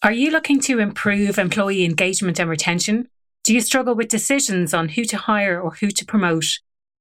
[0.00, 3.08] Are you looking to improve employee engagement and retention?
[3.42, 6.44] Do you struggle with decisions on who to hire or who to promote?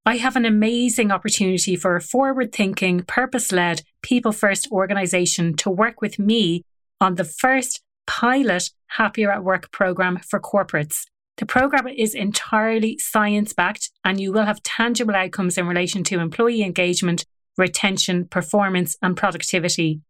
[0.04, 5.70] I have an amazing opportunity for a forward thinking, purpose led, people first organization to
[5.70, 6.64] work with me
[7.00, 11.06] on the first pilot Happier at Work program for corporates.
[11.38, 16.20] The program is entirely science backed and you will have tangible outcomes in relation to
[16.20, 17.26] employee engagement,
[17.60, 20.02] retention, performance, and productivity.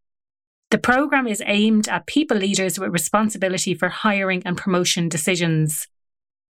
[0.70, 5.88] The program is aimed at people leaders with responsibility for hiring and promotion decisions.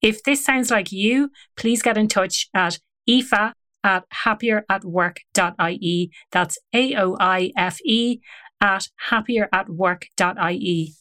[0.01, 6.13] If this sounds like you, please get in touch at aoife at happieratwork.ie.
[6.31, 8.21] That's A O I F E
[8.61, 10.95] at happieratwork.ie.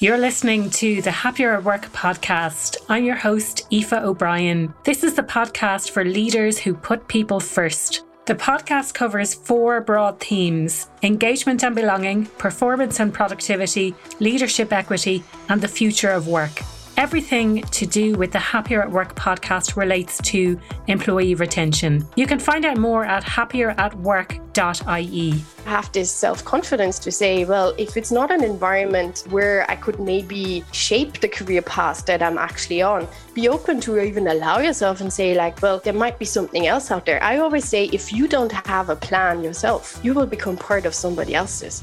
[0.00, 2.76] You're listening to the Happier at Work podcast.
[2.88, 4.74] I'm your host, Aoife O'Brien.
[4.84, 8.04] This is the podcast for leaders who put people first.
[8.26, 15.60] The podcast covers four broad themes engagement and belonging, performance and productivity, leadership equity, and
[15.60, 16.62] the future of work.
[16.96, 22.06] Everything to do with the Happier at Work podcast relates to employee retention.
[22.14, 25.44] You can find out more at happieratwork.ie.
[25.66, 29.74] I have this self confidence to say, well, if it's not an environment where I
[29.74, 34.58] could maybe shape the career path that I'm actually on, be open to even allow
[34.58, 37.20] yourself and say, like, well, there might be something else out there.
[37.24, 40.94] I always say, if you don't have a plan yourself, you will become part of
[40.94, 41.82] somebody else's.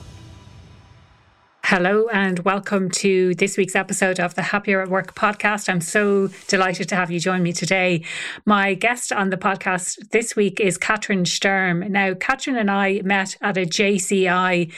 [1.72, 5.70] Hello and welcome to this week's episode of the Happier at Work podcast.
[5.70, 8.04] I'm so delighted to have you join me today.
[8.46, 11.90] My guest on the podcast this week is Katrin Sturm.
[11.90, 14.70] Now, Katrin and I met at a JCI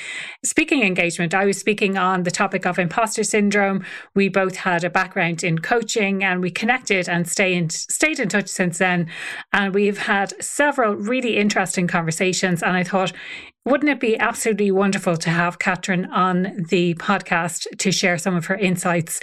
[0.45, 1.33] speaking engagement.
[1.33, 3.83] I was speaking on the topic of imposter syndrome.
[4.13, 8.50] We both had a background in coaching and we connected and in, stayed in touch
[8.50, 9.09] since then.
[9.52, 12.61] And we've had several really interesting conversations.
[12.61, 13.13] And I thought
[13.66, 18.47] wouldn't it be absolutely wonderful to have Katrin on the podcast to share some of
[18.47, 19.22] her insights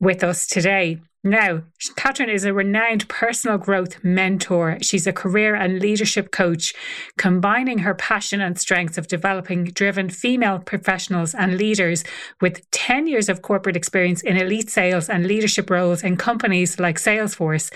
[0.00, 1.00] with us today?
[1.26, 1.64] Now,
[1.96, 4.78] Katrin is a renowned personal growth mentor.
[4.80, 6.72] She's a career and leadership coach,
[7.18, 12.04] combining her passion and strengths of developing driven female professionals and leaders
[12.40, 16.96] with 10 years of corporate experience in elite sales and leadership roles in companies like
[16.96, 17.72] Salesforce.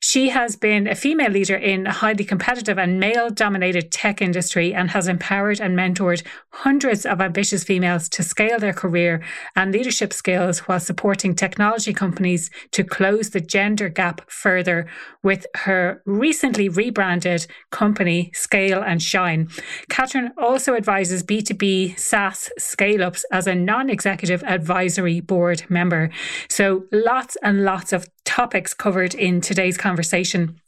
[0.00, 4.74] She has been a female leader in a highly competitive and male dominated tech industry
[4.74, 9.22] and has empowered and mentored hundreds of ambitious females to scale their career
[9.56, 14.86] and leadership skills while supporting technology companies to close the gender gap further
[15.22, 19.48] with her recently rebranded company, Scale and Shine.
[19.88, 26.10] Katrin also advises B2B SaaS scale ups as a non executive advisory board member.
[26.48, 30.60] So lots and lots of topics covered in today's conversation.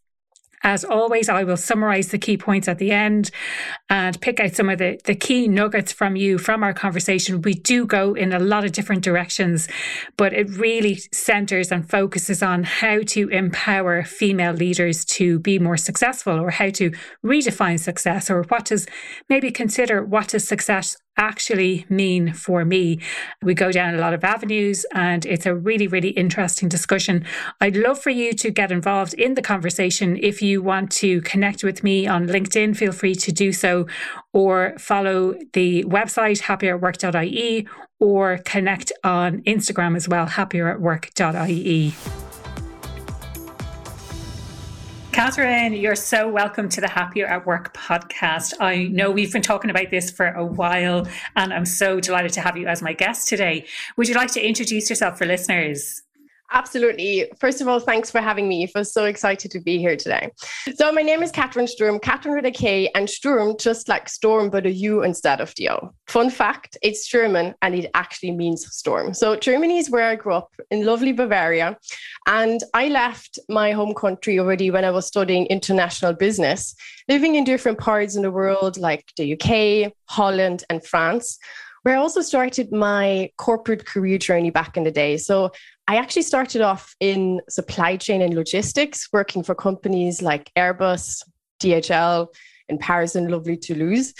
[0.64, 3.30] As always, I will summarize the key points at the end
[3.90, 7.42] and pick out some of the, the key nuggets from you from our conversation.
[7.42, 9.68] We do go in a lot of different directions,
[10.16, 15.76] but it really centers and focuses on how to empower female leaders to be more
[15.76, 16.92] successful or how to
[17.24, 18.86] redefine success or what does
[19.28, 23.00] maybe consider what does success actually mean for me?
[23.42, 27.24] We go down a lot of avenues and it's a really, really interesting discussion.
[27.60, 30.16] I'd love for you to get involved in the conversation.
[30.16, 33.86] If you want to connect with me on LinkedIn, feel free to do so
[34.32, 37.68] or follow the website happieratwork.ie
[38.00, 42.21] or connect on Instagram as well, happieratwork.ie.
[45.12, 48.54] Katrin, you're so welcome to the Happier at Work podcast.
[48.60, 51.06] I know we've been talking about this for a while,
[51.36, 53.66] and I'm so delighted to have you as my guest today.
[53.98, 56.02] Would you like to introduce yourself for listeners?
[56.52, 57.30] Absolutely.
[57.40, 58.62] First of all, thanks for having me.
[58.62, 60.30] I feel so excited to be here today.
[60.74, 64.50] So, my name is Katrin Sturm, Katrin with a K, and Sturm just like storm,
[64.50, 65.94] but a U instead of the O.
[66.08, 69.14] Fun fact it's German and it actually means storm.
[69.14, 71.78] So, Germany is where I grew up in lovely Bavaria.
[72.26, 76.74] And I left my home country already when I was studying international business,
[77.08, 81.38] living in different parts in the world like the UK, Holland, and France
[81.82, 85.16] where I also started my corporate career journey back in the day.
[85.16, 85.50] So
[85.88, 91.22] I actually started off in supply chain and logistics, working for companies like Airbus,
[91.62, 92.28] DHL,
[92.68, 94.14] in Paris and lovely Toulouse.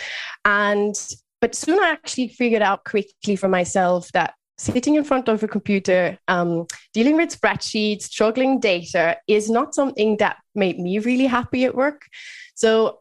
[0.44, 0.94] And
[1.40, 5.48] but soon I actually figured out quickly for myself that sitting in front of a
[5.48, 11.64] computer, um, dealing with spreadsheets, struggling data is not something that made me really happy
[11.64, 12.06] at work.
[12.54, 13.00] So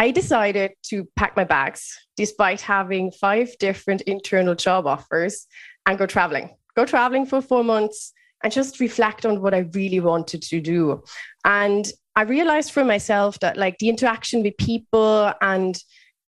[0.00, 5.46] I decided to pack my bags despite having five different internal job offers
[5.84, 8.12] and go traveling go traveling for four months
[8.42, 11.02] and just reflect on what I really wanted to do.
[11.44, 11.86] And
[12.16, 15.78] I realized for myself that like the interaction with people and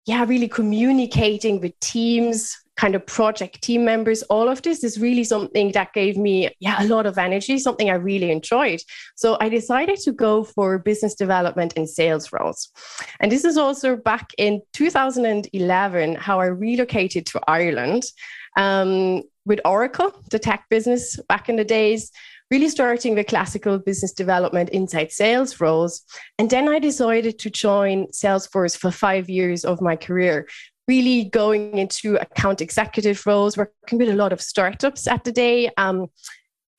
[0.06, 4.24] yeah, really communicating with teams kind of project team members.
[4.24, 7.90] All of this is really something that gave me, yeah, a lot of energy, something
[7.90, 8.82] I really enjoyed.
[9.16, 12.70] So I decided to go for business development and sales roles.
[13.20, 18.04] And this is also back in 2011 how I relocated to Ireland
[18.58, 22.12] um, with Oracle, the tech business back in the days
[22.54, 26.04] really starting the classical business development inside sales roles.
[26.38, 30.48] And then I decided to join Salesforce for five years of my career,
[30.88, 35.70] really going into account executive roles, working with a lot of startups at the day.
[35.78, 36.08] Um,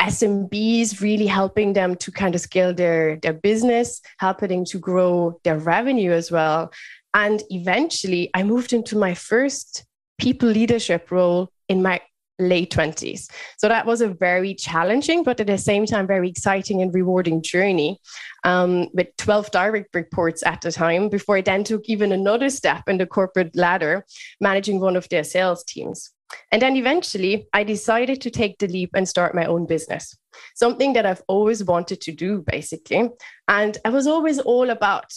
[0.01, 5.59] SMBs really helping them to kind of scale their, their business, helping to grow their
[5.59, 6.73] revenue as well.
[7.15, 9.85] And eventually, I moved into my first
[10.19, 12.01] people leadership role in my
[12.38, 13.31] late 20s.
[13.58, 17.42] So that was a very challenging, but at the same time, very exciting and rewarding
[17.42, 17.98] journey
[18.44, 22.88] um, with 12 direct reports at the time before I then took even another step
[22.88, 24.04] in the corporate ladder,
[24.40, 26.10] managing one of their sales teams.
[26.50, 30.16] And then eventually, I decided to take the leap and start my own business,
[30.54, 33.10] something that I've always wanted to do, basically.
[33.46, 35.12] And I was always all about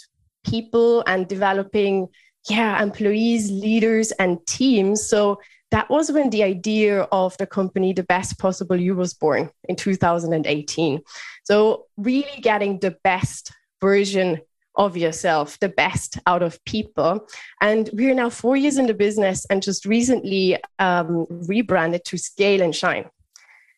[0.46, 2.08] people and developing,
[2.50, 5.08] yeah, employees, leaders, and teams.
[5.10, 5.40] So
[5.72, 9.76] that was when the idea of the company the best possible you was born in
[9.76, 11.02] 2018
[11.44, 14.40] so really getting the best version
[14.78, 17.28] of yourself the best out of people.
[17.62, 22.62] And we're now four years in the business and just recently um, rebranded to scale
[22.62, 23.10] and shine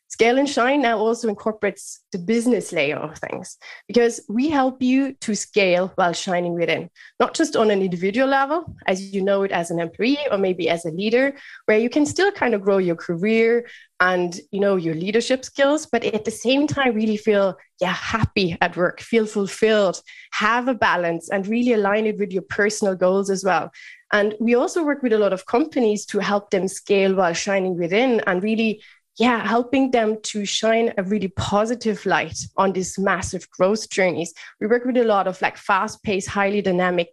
[0.10, 3.58] Scale and Shine now also incorporates the business layer of things
[3.88, 6.90] because we help you to scale while shining within,
[7.20, 10.68] not just on an individual level, as you know it as an employee or maybe
[10.68, 11.36] as a leader,
[11.66, 13.68] where you can still kind of grow your career
[14.00, 18.58] and you know your leadership skills, but at the same time really feel yeah happy
[18.62, 20.02] at work, feel fulfilled,
[20.32, 23.72] have a balance, and really align it with your personal goals as well.
[24.12, 27.78] And we also work with a lot of companies to help them scale while shining
[27.78, 28.82] within and really
[29.19, 34.33] yeah, helping them to shine a really positive light on these massive growth journeys.
[34.62, 37.10] We work with a lot of like fast paced, highly dynamic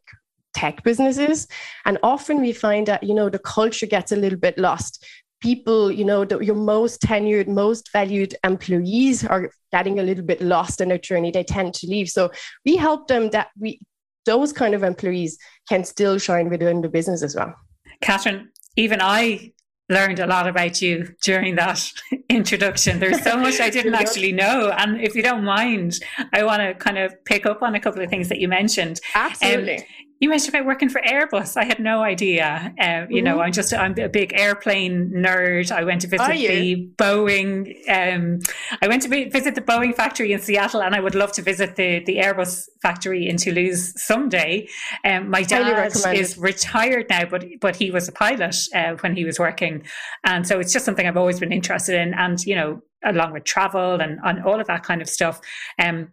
[0.55, 1.49] tech businesses.
[1.85, 5.05] And often we find that, you know, the culture gets a little bit lost.
[5.41, 10.41] People, you know, the, your most tenured, most valued employees are getting a little bit
[10.41, 11.33] lost in their journey.
[11.33, 12.09] They tend to leave.
[12.09, 12.31] So
[12.65, 13.81] we help them that we,
[14.27, 15.39] those kind of employees
[15.69, 17.53] can still shine within the business as well.
[18.01, 19.53] Katrin, even I
[19.89, 21.93] learned a lot about you during that
[22.29, 22.99] introduction.
[22.99, 24.73] There's so much I didn't actually know.
[24.77, 26.01] And if you don't mind,
[26.33, 29.01] I want to kind of pick up on a couple of things that you mentioned.
[29.15, 29.79] Absolutely.
[29.79, 29.85] Um,
[30.19, 31.57] you mentioned about working for Airbus.
[31.57, 32.75] I had no idea.
[32.81, 33.25] Uh, you mm-hmm.
[33.25, 35.71] know, I'm just I'm a big airplane nerd.
[35.71, 37.75] I went to visit the Boeing.
[37.89, 38.41] Um,
[38.81, 41.77] I went to visit the Boeing factory in Seattle, and I would love to visit
[41.77, 44.69] the the Airbus factory in Toulouse someday.
[45.05, 49.25] Um, my dad is retired now, but but he was a pilot uh, when he
[49.25, 49.83] was working,
[50.25, 52.15] and so it's just something I've always been interested in.
[52.15, 55.41] And you know, along with travel and, and all of that kind of stuff.
[55.79, 56.09] Um,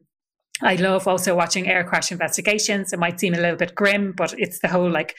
[0.61, 2.93] I love also watching air crash investigations.
[2.93, 5.15] It might seem a little bit grim, but it's the whole like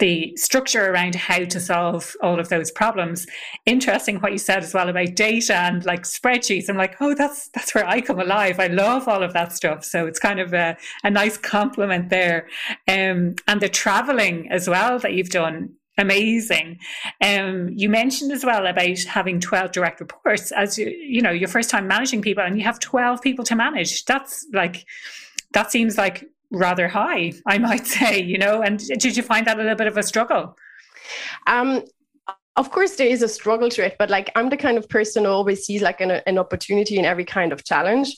[0.00, 3.26] the structure around how to solve all of those problems.
[3.66, 6.68] Interesting what you said as well about data and like spreadsheets.
[6.68, 8.58] I'm like, oh, that's that's where I come alive.
[8.58, 9.84] I love all of that stuff.
[9.84, 12.48] So it's kind of a, a nice compliment there.
[12.88, 16.78] Um, and the traveling as well that you've done amazing.
[17.20, 21.48] Um, you mentioned as well about having 12 direct reports as you, you know, your
[21.48, 24.04] first time managing people and you have 12 people to manage.
[24.04, 24.84] That's like,
[25.52, 29.58] that seems like rather high, I might say, you know, and did you find that
[29.58, 30.56] a little bit of a struggle?
[31.46, 31.84] Um,
[32.56, 35.24] of course there is a struggle to it but like i'm the kind of person
[35.24, 38.16] who always sees like an, an opportunity in every kind of challenge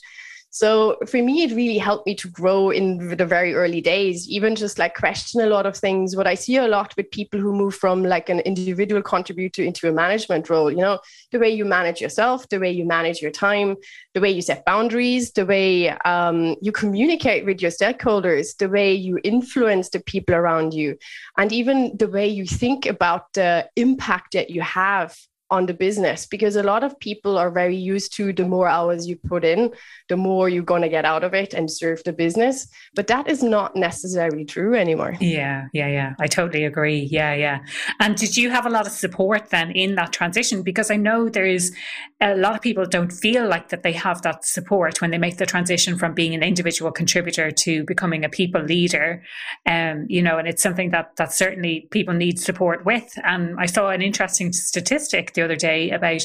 [0.53, 4.55] so for me, it really helped me to grow in the very early days, even
[4.55, 6.15] just like question a lot of things.
[6.15, 9.89] What I see a lot with people who move from like an individual contributor into
[9.89, 10.99] a management role, you know,
[11.31, 13.77] the way you manage yourself, the way you manage your time,
[14.13, 18.93] the way you set boundaries, the way um, you communicate with your stakeholders, the way
[18.93, 20.95] you influence the people around you,
[21.35, 25.17] and even the way you think about the impact that you have
[25.53, 29.07] on the business because a lot of people are very used to the more hours
[29.07, 29.71] you put in,
[30.09, 32.67] the more you're going to get out of it and serve the business.
[32.95, 35.15] But that is not necessarily true anymore.
[35.19, 36.13] Yeah, yeah, yeah.
[36.19, 37.07] I totally agree.
[37.19, 37.59] Yeah, yeah.
[37.99, 40.63] And did you have a lot of support then in that transition?
[40.63, 41.71] Because I know there is
[42.19, 45.37] a lot of people don't feel like that they have that support when they make
[45.37, 49.23] the transition from being an individual contributor to becoming a people leader.
[49.67, 53.13] Um, you know, and it's something that that certainly people need support with.
[53.23, 56.21] And I saw an interesting statistic the other day about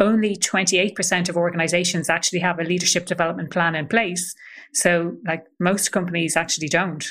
[0.00, 4.34] only 28% of organizations actually have a leadership development plan in place.
[4.72, 7.06] So, like most companies actually don't.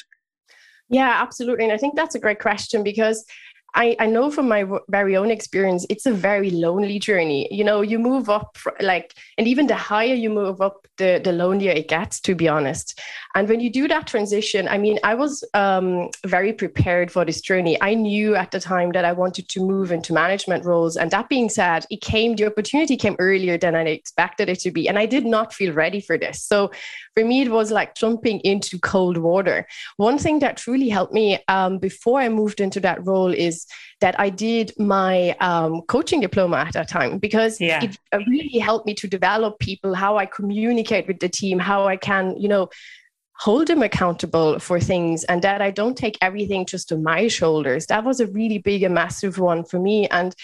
[0.89, 1.63] Yeah, absolutely.
[1.65, 3.25] And I think that's a great question because
[3.75, 7.47] I, I know from my very own experience, it's a very lonely journey.
[7.51, 11.31] You know, you move up, like, and even the higher you move up, the, the
[11.31, 13.01] lonelier it gets, to be honest.
[13.33, 17.41] And when you do that transition, I mean, I was um, very prepared for this
[17.41, 17.81] journey.
[17.81, 20.95] I knew at the time that I wanted to move into management roles.
[20.95, 24.71] And that being said, it came, the opportunity came earlier than I expected it to
[24.71, 24.87] be.
[24.87, 26.43] And I did not feel ready for this.
[26.43, 26.71] So
[27.15, 29.67] for me, it was like jumping into cold water.
[29.97, 33.65] One thing that truly helped me um, before I moved into that role is
[34.01, 37.83] that I did my um, coaching diploma at that time because yeah.
[37.83, 41.97] it really helped me to develop people, how I communicate with the team, how I
[41.97, 42.69] can, you know,
[43.39, 47.87] hold them accountable for things and that I don't take everything just on my shoulders.
[47.87, 50.07] That was a really big and massive one for me.
[50.07, 50.35] And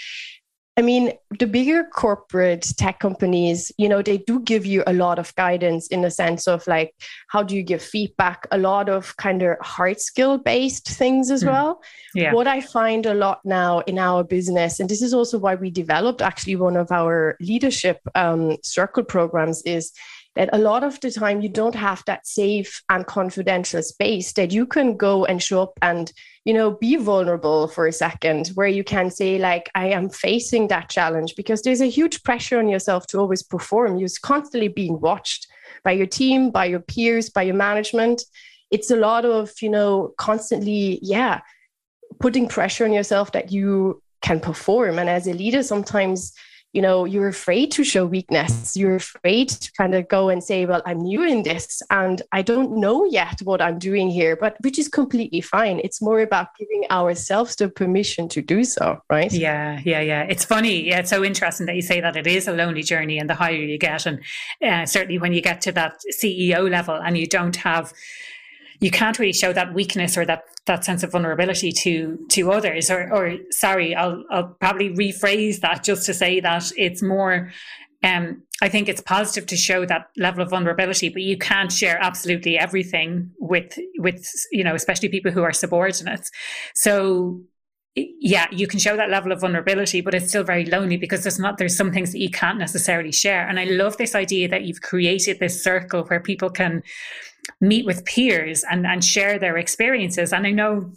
[0.79, 5.19] I mean, the bigger corporate tech companies, you know, they do give you a lot
[5.19, 6.95] of guidance in the sense of like,
[7.27, 8.47] how do you give feedback?
[8.49, 11.47] A lot of kind of hard skill based things as mm.
[11.47, 11.81] well.
[12.15, 12.33] Yeah.
[12.33, 15.69] What I find a lot now in our business, and this is also why we
[15.69, 19.91] developed actually one of our leadership um, circle programs, is
[20.39, 24.53] that a lot of the time you don't have that safe and confidential space that
[24.53, 26.13] you can go and show up and
[26.45, 30.69] you know be vulnerable for a second where you can say like i am facing
[30.69, 33.97] that challenge because there's a huge pressure on yourself to always perform.
[33.97, 35.45] You're constantly being watched
[35.83, 38.23] by your team by your peers by your management.
[38.71, 41.41] It's a lot of you know constantly yeah
[42.21, 44.99] putting pressure on yourself that you can perform.
[44.99, 46.31] And as a leader sometimes
[46.73, 48.77] you know you're afraid to show weakness.
[48.77, 52.41] You're afraid to kind of go and say well i'm new in this and i
[52.41, 55.79] don't know yet what i'm doing here but which is completely fine.
[55.83, 59.31] It's more about giving ourselves the permission to do so right?
[59.31, 60.23] Yeah yeah yeah.
[60.23, 60.87] It's funny.
[60.87, 62.15] Yeah it's so interesting that you say that.
[62.15, 64.19] It is a lonely journey and the higher you get and
[64.63, 67.93] uh, certainly when you get to that ceo level and you don't have
[68.79, 72.89] you can't really show that weakness or that that sense of vulnerability to to others
[72.89, 77.51] or or sorry I'll I'll probably rephrase that just to say that it's more
[78.01, 81.97] um, I think it's positive to show that level of vulnerability, but you can't share
[82.01, 86.31] absolutely everything with with you know, especially people who are subordinates.
[86.75, 87.41] So
[87.95, 91.39] yeah, you can show that level of vulnerability, but it's still very lonely because there's
[91.39, 93.47] not there's some things that you can't necessarily share.
[93.47, 96.83] And I love this idea that you've created this circle where people can
[97.61, 100.33] meet with peers and, and share their experiences.
[100.33, 100.91] And I know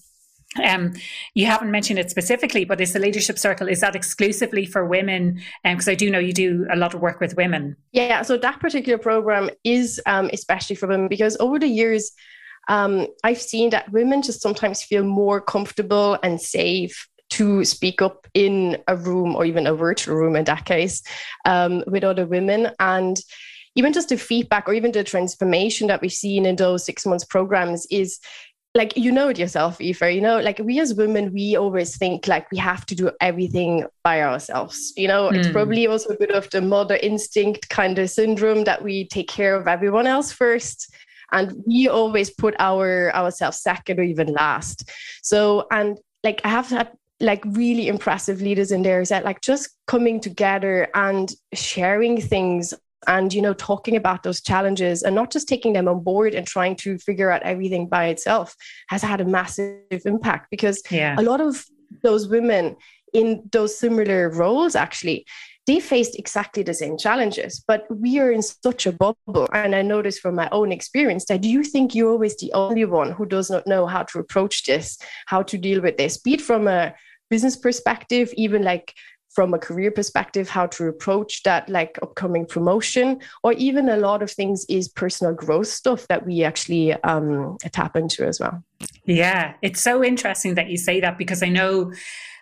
[0.63, 0.93] um,
[1.35, 5.41] you haven't mentioned it specifically, but is the leadership circle is that exclusively for women?
[5.65, 7.77] Because um, I do know you do a lot of work with women.
[7.93, 12.13] Yeah, so that particular program is um, especially for women because over the years,
[12.69, 18.27] um, I've seen that women just sometimes feel more comfortable and safe to speak up
[18.35, 21.03] in a room or even a virtual room in that case
[21.47, 23.17] um, with other women and
[23.75, 27.25] even just the feedback or even the transformation that we've seen in those six months
[27.25, 28.19] programs is
[28.75, 32.27] like you know it yourself Aoife, you know like we as women we always think
[32.27, 35.37] like we have to do everything by ourselves you know mm.
[35.37, 35.53] it's hmm.
[35.53, 39.55] probably also a bit of the mother instinct kind of syndrome that we take care
[39.55, 40.95] of everyone else first
[41.33, 44.91] and we always put our ourselves second or even last
[45.23, 49.41] so and like i have had like really impressive leaders in there is that like
[49.43, 52.75] just coming together and sharing things
[53.07, 56.47] and you know talking about those challenges and not just taking them on board and
[56.47, 58.55] trying to figure out everything by itself
[58.89, 61.17] has had a massive impact because yeah.
[61.19, 61.65] a lot of
[62.03, 62.77] those women
[63.13, 65.27] in those similar roles actually
[65.67, 69.83] they faced exactly the same challenges but we are in such a bubble and i
[69.83, 73.51] noticed from my own experience that you think you're always the only one who does
[73.51, 76.95] not know how to approach this how to deal with this be it from a
[77.33, 78.95] business perspective even like
[79.33, 84.23] from a career perspective how to approach that like upcoming promotion or even a lot
[84.23, 88.63] of things is personal growth stuff that we actually um, tap into as well.
[89.07, 91.93] Yeah it's so interesting that you say that because i know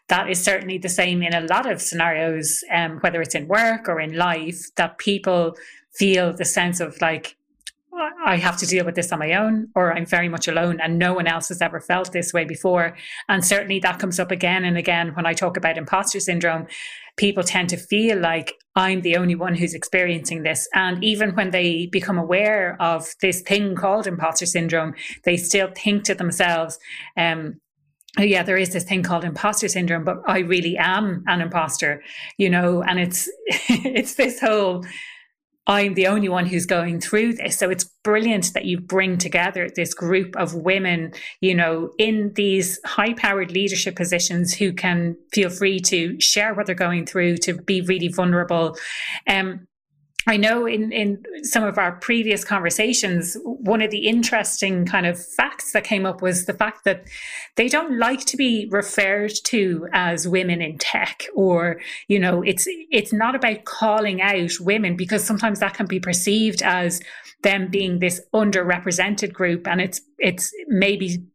[0.08, 3.88] that is certainly the same in a lot of scenarios um, whether it's in work
[3.88, 5.56] or in life that people
[5.92, 7.36] feel the sense of like
[8.24, 10.98] I have to deal with this on my own, or I'm very much alone, and
[10.98, 12.96] no one else has ever felt this way before.
[13.28, 16.66] And certainly that comes up again and again when I talk about imposter syndrome.
[17.16, 20.68] People tend to feel like I'm the only one who's experiencing this.
[20.74, 26.04] And even when they become aware of this thing called imposter syndrome, they still think
[26.04, 26.78] to themselves,
[27.16, 27.60] um,
[28.18, 32.02] oh yeah there is this thing called imposter syndrome but i really am an imposter
[32.38, 33.30] you know and it's
[33.68, 34.84] it's this whole
[35.70, 37.56] I'm the only one who's going through this.
[37.56, 42.80] So it's brilliant that you bring together this group of women, you know, in these
[42.84, 47.54] high powered leadership positions who can feel free to share what they're going through, to
[47.54, 48.76] be really vulnerable.
[49.28, 49.68] Um,
[50.30, 55.20] I know in, in some of our previous conversations, one of the interesting kind of
[55.20, 57.02] facts that came up was the fact that
[57.56, 62.68] they don't like to be referred to as women in tech or, you know, it's
[62.92, 67.00] it's not about calling out women because sometimes that can be perceived as
[67.42, 71.26] them being this underrepresented group and it's it's maybe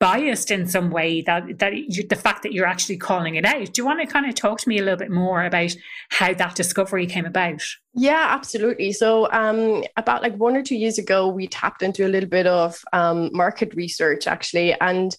[0.00, 3.66] biased in some way that that you, the fact that you're actually calling it out.
[3.66, 5.74] Do you want to kind of talk to me a little bit more about
[6.10, 7.62] how that discovery came about?
[7.94, 8.92] Yeah absolutely.
[8.92, 12.46] So um, about like one or two years ago we tapped into a little bit
[12.46, 15.16] of um, market research actually and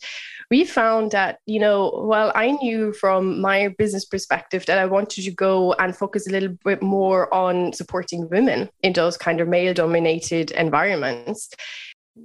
[0.50, 5.24] we found that you know well i knew from my business perspective that i wanted
[5.24, 9.48] to go and focus a little bit more on supporting women in those kind of
[9.48, 11.50] male dominated environments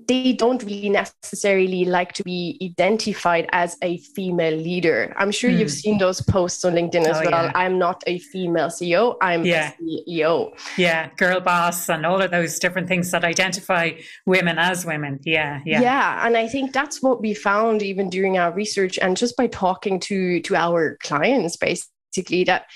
[0.08, 5.14] they don't really necessarily like to be identified as a female leader.
[5.16, 5.58] I'm sure mm.
[5.58, 5.74] you've hmm.
[5.74, 7.44] seen those posts on LinkedIn as oh, well.
[7.44, 7.52] Yeah.
[7.54, 9.72] I'm not a female CEO, I'm yeah.
[9.80, 10.52] a CEO.
[10.76, 13.92] Yeah, girl boss and all of those different things that identify
[14.26, 15.20] women as women.
[15.24, 15.80] Yeah, yeah.
[15.80, 19.46] Yeah, and I think that's what we found even during our research and just by
[19.46, 22.66] talking to to our clients basically that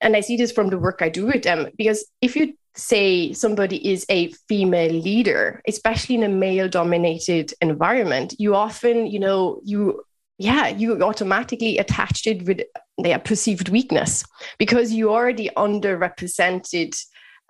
[0.00, 3.32] and I see this from the work I do with them because if you say
[3.32, 9.60] somebody is a female leader, especially in a male dominated environment, you often, you know,
[9.64, 10.02] you
[10.38, 12.62] yeah, you automatically attached it with
[12.96, 14.24] their perceived weakness
[14.58, 16.96] because you already underrepresented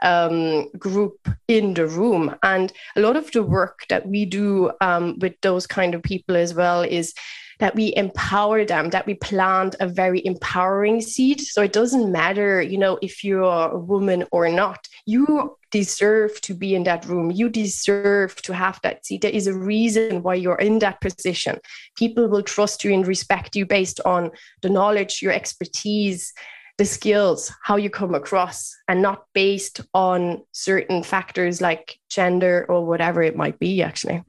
[0.03, 2.35] um, group in the room.
[2.43, 6.37] And a lot of the work that we do um, with those kind of people
[6.37, 7.15] as well is
[7.61, 11.40] that we empower them, that we plant a very empowering seed.
[11.40, 16.55] So it doesn't matter, you know, if you're a woman or not, you deserve to
[16.55, 17.31] be in that room.
[17.31, 19.21] You deserve to have that seat.
[19.21, 21.59] There is a reason why you're in that position.
[21.97, 24.31] People will trust you and respect you based on
[24.62, 26.33] the knowledge, your expertise,
[26.79, 32.87] the skills, how you come across, and not based on certain factors like gender or
[32.87, 34.25] whatever it might be, actually.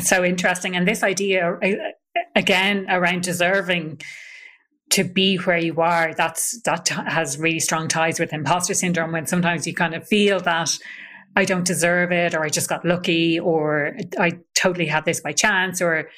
[0.00, 0.76] So interesting.
[0.76, 1.56] And this idea,
[2.34, 4.00] again around deserving
[4.90, 9.26] to be where you are that's that has really strong ties with imposter syndrome when
[9.26, 10.78] sometimes you kind of feel that
[11.36, 15.32] i don't deserve it or i just got lucky or i totally had this by
[15.32, 16.08] chance or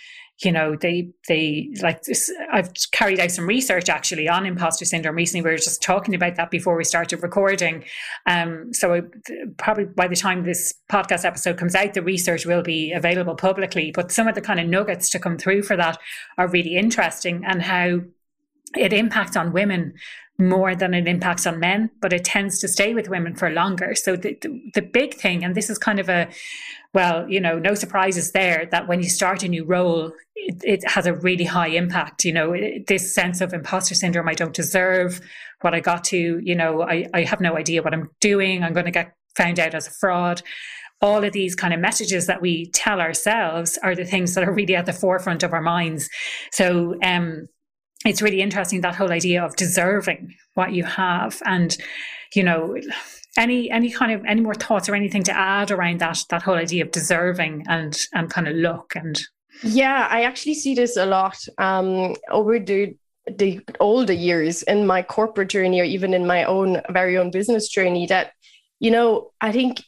[0.42, 5.16] you know they they like this, i've carried out some research actually on imposter syndrome
[5.16, 5.42] recently.
[5.44, 7.84] We were just talking about that before we started recording.
[8.26, 9.02] Um, so I,
[9.58, 13.92] probably by the time this podcast episode comes out the research will be available publicly.
[13.92, 15.98] But some of the kind of nuggets to come through for that
[16.38, 18.00] are really interesting and how
[18.76, 19.94] it impacts on women
[20.40, 23.94] more than it impacts on men, but it tends to stay with women for longer.
[23.94, 26.28] So the, the, the, big thing, and this is kind of a,
[26.94, 30.90] well, you know, no surprises there that when you start a new role, it, it
[30.90, 32.24] has a really high impact.
[32.24, 35.20] You know, this sense of imposter syndrome, I don't deserve
[35.60, 38.62] what I got to, you know, I, I have no idea what I'm doing.
[38.62, 40.42] I'm going to get found out as a fraud
[41.02, 44.52] all of these kind of messages that we tell ourselves are the things that are
[44.52, 46.10] really at the forefront of our minds.
[46.52, 47.48] So um,
[48.04, 51.40] it's really interesting that whole idea of deserving what you have.
[51.44, 51.76] And
[52.34, 52.76] you know
[53.36, 56.54] any any kind of any more thoughts or anything to add around that that whole
[56.54, 59.20] idea of deserving and and kind of luck and
[59.62, 62.94] yeah i actually see this a lot um over the
[63.36, 67.68] the older years in my corporate journey or even in my own very own business
[67.68, 68.32] journey that
[68.80, 69.80] you know i think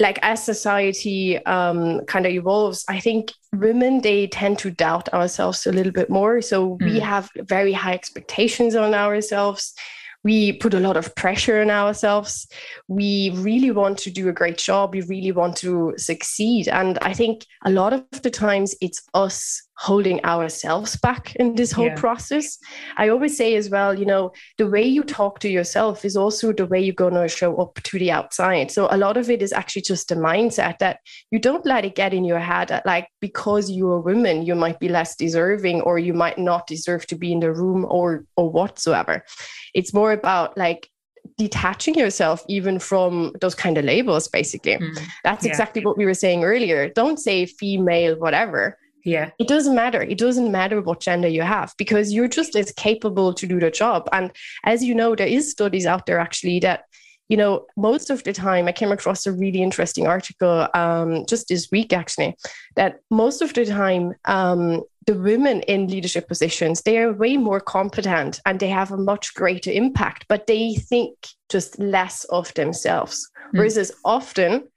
[0.00, 5.66] like as society um, kind of evolves, I think women they tend to doubt ourselves
[5.66, 6.40] a little bit more.
[6.40, 6.84] So mm.
[6.84, 9.74] we have very high expectations on ourselves
[10.22, 12.46] we put a lot of pressure on ourselves.
[12.88, 14.92] We really want to do a great job.
[14.92, 16.68] We really want to succeed.
[16.68, 21.72] And I think a lot of the times it's us holding ourselves back in this
[21.72, 21.94] whole yeah.
[21.94, 22.58] process.
[22.98, 26.52] I always say as well, you know, the way you talk to yourself is also
[26.52, 28.70] the way you're going to show up to the outside.
[28.70, 31.94] So a lot of it is actually just a mindset that you don't let it
[31.94, 35.80] get in your head that, like, because you're a woman, you might be less deserving
[35.80, 39.24] or you might not deserve to be in the room or, or whatsoever.
[39.72, 40.90] It's more about like,
[41.38, 45.50] detaching yourself even from those kind of labels basically mm, that's yeah.
[45.50, 49.30] exactly what we were saying earlier don't say female whatever yeah.
[49.38, 50.02] It doesn't matter.
[50.02, 53.70] It doesn't matter what gender you have because you're just as capable to do the
[53.70, 54.08] job.
[54.12, 54.30] And
[54.64, 56.84] as you know there is studies out there actually that
[57.30, 61.48] you know most of the time i came across a really interesting article um, just
[61.48, 62.36] this week actually
[62.76, 67.60] that most of the time um, the women in leadership positions they are way more
[67.60, 71.14] competent and they have a much greater impact but they think
[71.48, 73.30] just less of themselves.
[73.54, 73.58] Mm.
[73.58, 74.68] versus often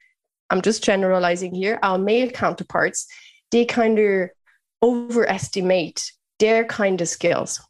[0.51, 3.07] i'm just generalizing here our male counterparts
[3.53, 4.29] they kind of
[4.81, 7.61] overestimate their kind of skills.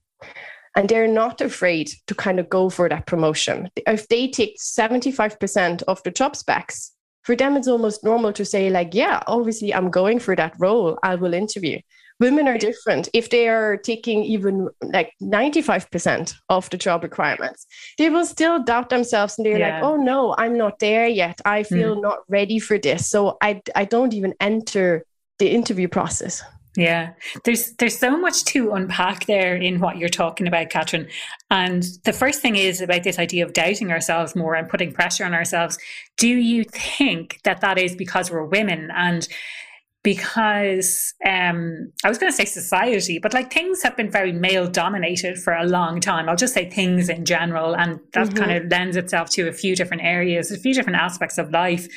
[0.76, 3.70] and they're not afraid to kind of go for that promotion.
[3.86, 8.72] If they take 75% of the job specs, for them it's almost normal to say
[8.72, 10.98] like, yeah, obviously I'm going for that role.
[11.04, 11.80] I will interview.
[12.20, 13.10] Women are different.
[13.14, 17.68] If they are taking even like 95% of the job requirements,
[18.00, 19.76] they will still doubt themselves and they're yeah.
[19.76, 21.40] like, oh no, I'm not there yet.
[21.46, 22.02] I feel mm.
[22.02, 23.10] not ready for this.
[23.10, 25.06] So I, I don't even enter
[25.40, 26.44] the interview process.
[26.76, 31.08] Yeah, there's there's so much to unpack there in what you're talking about, Katrin.
[31.52, 35.24] And the first thing is about this idea of doubting ourselves more and putting pressure
[35.24, 35.78] on ourselves.
[36.18, 39.28] Do you think that that is because we're women and
[40.04, 44.68] because um, I was going to say society, but like things have been very male
[44.68, 46.28] dominated for a long time.
[46.28, 48.38] I'll just say things in general, and that mm-hmm.
[48.38, 51.88] kind of lends itself to a few different areas, a few different aspects of life.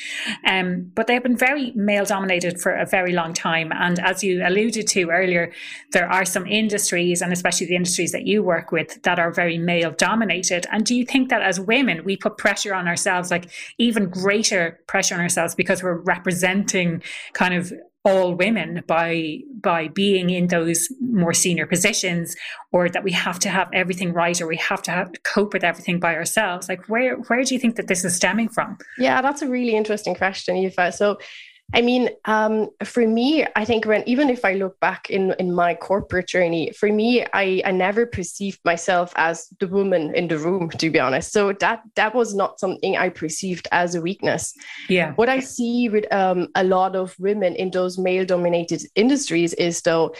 [0.46, 3.72] Um, but they've been very male dominated for a very long time.
[3.74, 5.52] And as you alluded to earlier,
[5.90, 9.58] there are some industries, and especially the industries that you work with, that are very
[9.58, 10.64] male dominated.
[10.70, 14.78] And do you think that as women, we put pressure on ourselves, like even greater
[14.86, 17.72] pressure on ourselves, because we're representing kind of
[18.06, 22.36] all women by by being in those more senior positions
[22.70, 25.64] or that we have to have everything right or we have to have, cope with
[25.64, 26.68] everything by ourselves.
[26.68, 28.78] Like where where do you think that this is stemming from?
[28.96, 31.18] Yeah that's a really interesting question Aoife so
[31.74, 35.52] I mean, um, for me, I think when even if I look back in in
[35.52, 40.38] my corporate journey, for me, I I never perceived myself as the woman in the
[40.38, 41.32] room, to be honest.
[41.32, 44.54] So that that was not something I perceived as a weakness.
[44.88, 45.12] Yeah.
[45.14, 50.14] What I see with um, a lot of women in those male-dominated industries is though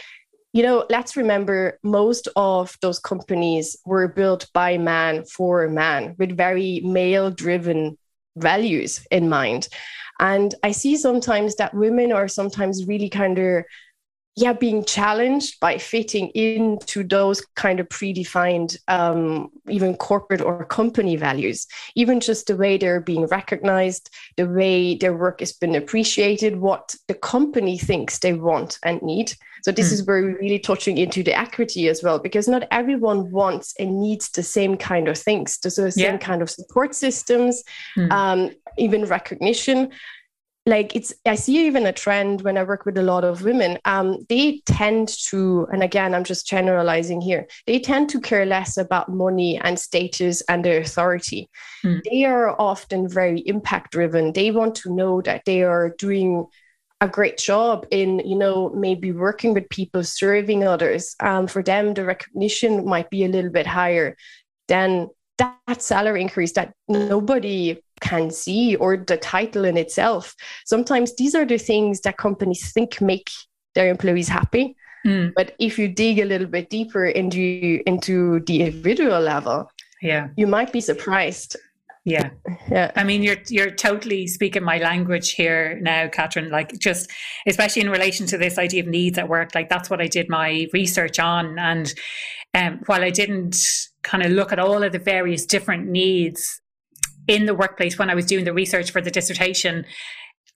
[0.52, 6.34] you know, let's remember most of those companies were built by man for man with
[6.34, 7.98] very male driven
[8.36, 9.68] values in mind.
[10.18, 13.64] And I see sometimes that women are sometimes really kind of
[14.36, 21.16] yeah being challenged by fitting into those kind of predefined um, even corporate or company
[21.16, 26.60] values even just the way they're being recognized the way their work has been appreciated
[26.60, 29.92] what the company thinks they want and need so this mm.
[29.94, 34.00] is where we're really touching into the equity as well because not everyone wants and
[34.00, 36.16] needs the same kind of things the same yeah.
[36.18, 37.64] kind of support systems
[37.96, 38.10] mm.
[38.12, 39.90] um, even recognition
[40.66, 43.78] like it's i see even a trend when i work with a lot of women
[43.84, 48.76] um, they tend to and again i'm just generalizing here they tend to care less
[48.76, 51.48] about money and status and their authority.
[51.84, 52.02] Mm.
[52.10, 54.32] they are often very impact driven.
[54.32, 56.46] They want to know that they are doing
[57.00, 61.14] a great job in you know maybe working with people serving others.
[61.20, 64.16] Um, for them the recognition might be a little bit higher
[64.68, 70.34] than that salary increase that nobody can see or the title in itself.
[70.64, 73.30] Sometimes these are the things that companies think make
[73.74, 74.76] their employees happy.
[75.06, 75.32] Mm.
[75.34, 79.70] But if you dig a little bit deeper into into the individual level,
[80.02, 81.56] yeah, you might be surprised.
[82.04, 82.30] Yeah.
[82.70, 82.92] Yeah.
[82.94, 86.50] I mean, you're you're totally speaking my language here now, Katrin.
[86.50, 87.10] Like just
[87.48, 90.28] especially in relation to this idea of needs at work, like that's what I did
[90.28, 91.58] my research on.
[91.58, 91.92] And
[92.56, 93.56] um, while I didn't
[94.02, 96.60] kind of look at all of the various different needs
[97.28, 99.84] in the workplace when I was doing the research for the dissertation,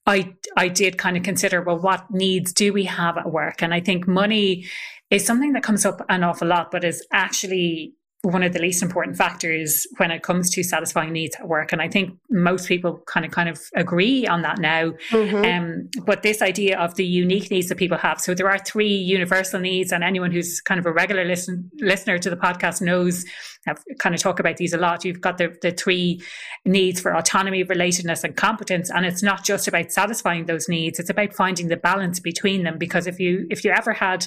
[0.07, 3.63] I I did kind of consider well, what needs do we have at work?
[3.63, 4.65] And I think money
[5.11, 8.83] is something that comes up an awful lot, but is actually one of the least
[8.83, 11.73] important factors when it comes to satisfying needs at work.
[11.73, 14.91] And I think most people kind of kind of agree on that now.
[15.11, 15.45] Mm-hmm.
[15.45, 18.21] Um, but this idea of the unique needs that people have.
[18.21, 22.19] So there are three universal needs, and anyone who's kind of a regular listen, listener
[22.19, 23.25] to the podcast knows
[23.67, 25.05] I've kind of talk about these a lot.
[25.05, 26.23] You've got the, the three
[26.67, 28.91] needs for autonomy, relatedness, and competence.
[28.91, 32.77] And it's not just about satisfying those needs, it's about finding the balance between them.
[32.77, 34.27] Because if you if you ever had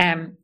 [0.00, 0.36] um,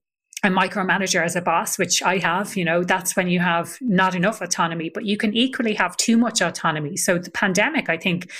[0.44, 4.14] a micromanager as a boss, which I have, you know, that's when you have not
[4.14, 6.96] enough autonomy, but you can equally have too much autonomy.
[6.96, 8.30] So the pandemic, I think,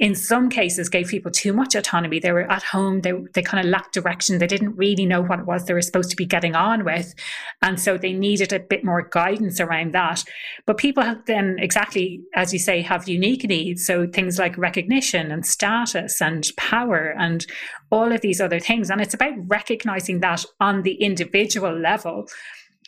[0.00, 2.18] in some cases gave people too much autonomy.
[2.18, 4.38] They were at home, they, they kind of lacked direction.
[4.38, 7.14] They didn't really know what it was they were supposed to be getting on with.
[7.62, 10.24] And so they needed a bit more guidance around that.
[10.66, 13.86] But people have then, exactly as you say, have unique needs.
[13.86, 17.46] So things like recognition and status and power and
[17.90, 18.90] all of these other things.
[18.90, 22.26] And it's about recognizing that on the individual level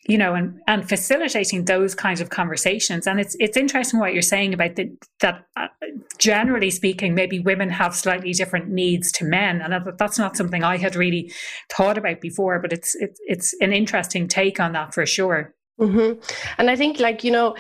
[0.07, 3.07] you know, and, and facilitating those kinds of conversations.
[3.07, 5.45] And it's it's interesting what you're saying about the, that.
[5.57, 5.69] Uh,
[6.19, 10.77] generally speaking, maybe women have slightly different needs to men, and that's not something I
[10.77, 11.33] had really
[11.73, 12.59] thought about before.
[12.59, 15.55] But it's it's it's an interesting take on that for sure.
[15.81, 16.21] Mm-hmm.
[16.59, 17.57] And I think, like you know,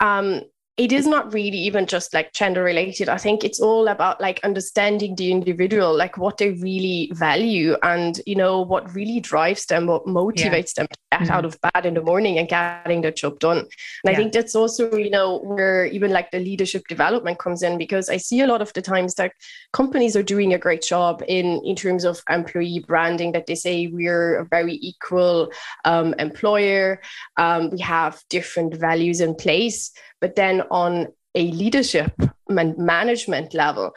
[0.00, 0.42] um,
[0.76, 3.08] it is not really even just like gender related.
[3.08, 8.20] I think it's all about like understanding the individual, like what they really value and,
[8.26, 10.82] you know, what really drives them, what motivates yeah.
[10.82, 11.32] them to get mm-hmm.
[11.32, 13.58] out of bed in the morning and getting the job done.
[13.58, 13.68] And
[14.04, 14.10] yeah.
[14.10, 18.10] I think that's also, you know, where even like the leadership development comes in because
[18.10, 19.32] I see a lot of the times that
[19.72, 23.86] companies are doing a great job in, in terms of employee branding, that they say
[23.86, 25.50] we're a very equal
[25.86, 27.00] um, employer.
[27.38, 32.12] Um, we have different values in place but then on a leadership
[32.48, 33.92] and management level,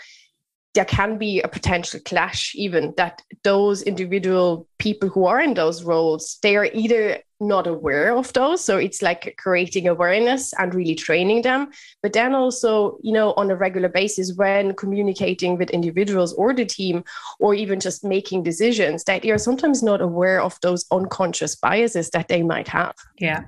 [0.75, 5.83] there can be a potential clash, even that those individual people who are in those
[5.83, 8.63] roles, they are either not aware of those.
[8.63, 11.71] So it's like creating awareness and really training them.
[12.03, 16.65] But then also, you know, on a regular basis, when communicating with individuals or the
[16.65, 17.03] team,
[17.39, 22.27] or even just making decisions, that are sometimes not aware of those unconscious biases that
[22.27, 22.95] they might have.
[23.17, 23.45] Yeah.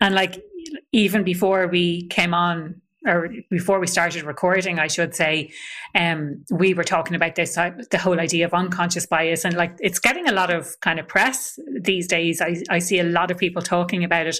[0.00, 0.44] And like
[0.92, 5.50] even before we came on or before we started recording, I should say,
[5.94, 9.44] um, we were talking about this, uh, the whole idea of unconscious bias.
[9.44, 12.40] And like, it's getting a lot of kind of press these days.
[12.40, 14.38] I, I see a lot of people talking about it.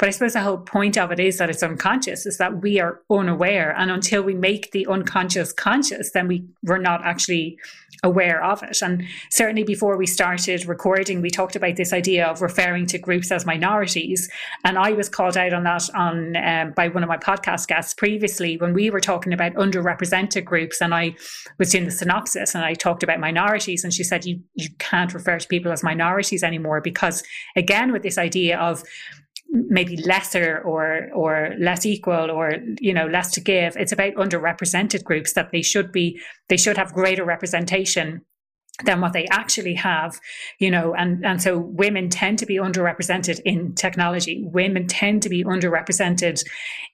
[0.00, 2.80] But I suppose the whole point of it is that it's unconscious, is that we
[2.80, 3.76] are unaware.
[3.76, 7.58] And until we make the unconscious conscious, then we, we're not actually
[8.02, 8.80] aware of it.
[8.80, 13.30] And certainly before we started recording, we talked about this idea of referring to groups
[13.30, 14.30] as minorities.
[14.64, 17.92] And I was called out on that on um, by one of my podcast guests
[17.92, 20.80] previously when we were talking about underrepresented groups.
[20.80, 21.14] And I
[21.58, 23.84] was doing the synopsis and I talked about minorities.
[23.84, 27.22] And she said, you, you can't refer to people as minorities anymore because,
[27.54, 28.82] again, with this idea of
[29.50, 33.76] maybe lesser or or less equal or you know less to give.
[33.76, 38.22] It's about underrepresented groups that they should be they should have greater representation
[38.84, 40.18] than what they actually have
[40.58, 44.42] you know and and so women tend to be underrepresented in technology.
[44.52, 46.42] Women tend to be underrepresented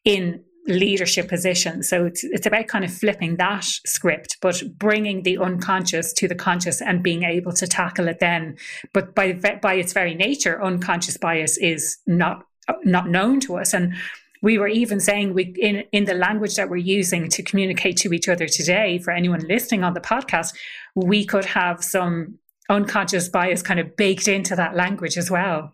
[0.05, 1.83] in leadership position.
[1.83, 6.35] so it's it's about kind of flipping that script but bringing the unconscious to the
[6.35, 8.57] conscious and being able to tackle it then
[8.93, 12.45] but by by its very nature unconscious bias is not
[12.85, 13.95] not known to us and
[14.43, 18.13] we were even saying we in in the language that we're using to communicate to
[18.13, 20.53] each other today for anyone listening on the podcast
[20.95, 25.73] we could have some unconscious bias kind of baked into that language as well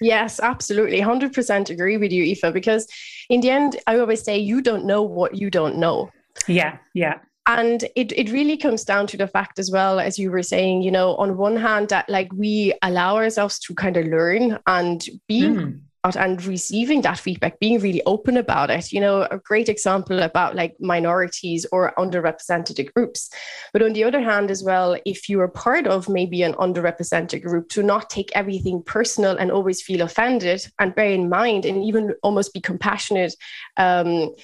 [0.00, 1.00] Yes, absolutely.
[1.00, 2.86] 100% agree with you, Aoife, because
[3.28, 6.10] in the end, I always say you don't know what you don't know.
[6.48, 7.18] Yeah, yeah.
[7.46, 10.82] And it, it really comes down to the fact as well, as you were saying,
[10.82, 15.04] you know, on one hand, that like we allow ourselves to kind of learn and
[15.28, 18.92] be mm and receiving that feedback, being really open about it.
[18.92, 23.30] You know, a great example about like minorities or underrepresented groups.
[23.72, 27.42] But on the other hand, as well, if you are part of maybe an underrepresented
[27.42, 31.82] group, to not take everything personal and always feel offended and bear in mind and
[31.82, 33.34] even almost be compassionate
[33.78, 34.34] um,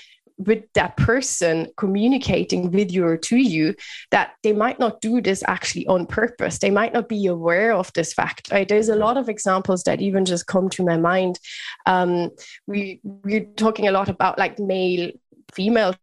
[0.40, 3.74] with that person communicating with you or to you
[4.10, 6.58] that they might not do this actually on purpose.
[6.58, 8.50] They might not be aware of this fact.
[8.50, 8.66] Right?
[8.66, 11.38] There's a lot of examples that even just come to my mind.
[11.84, 12.30] Um,
[12.66, 15.10] we we're talking a lot about like male,
[15.52, 15.94] female.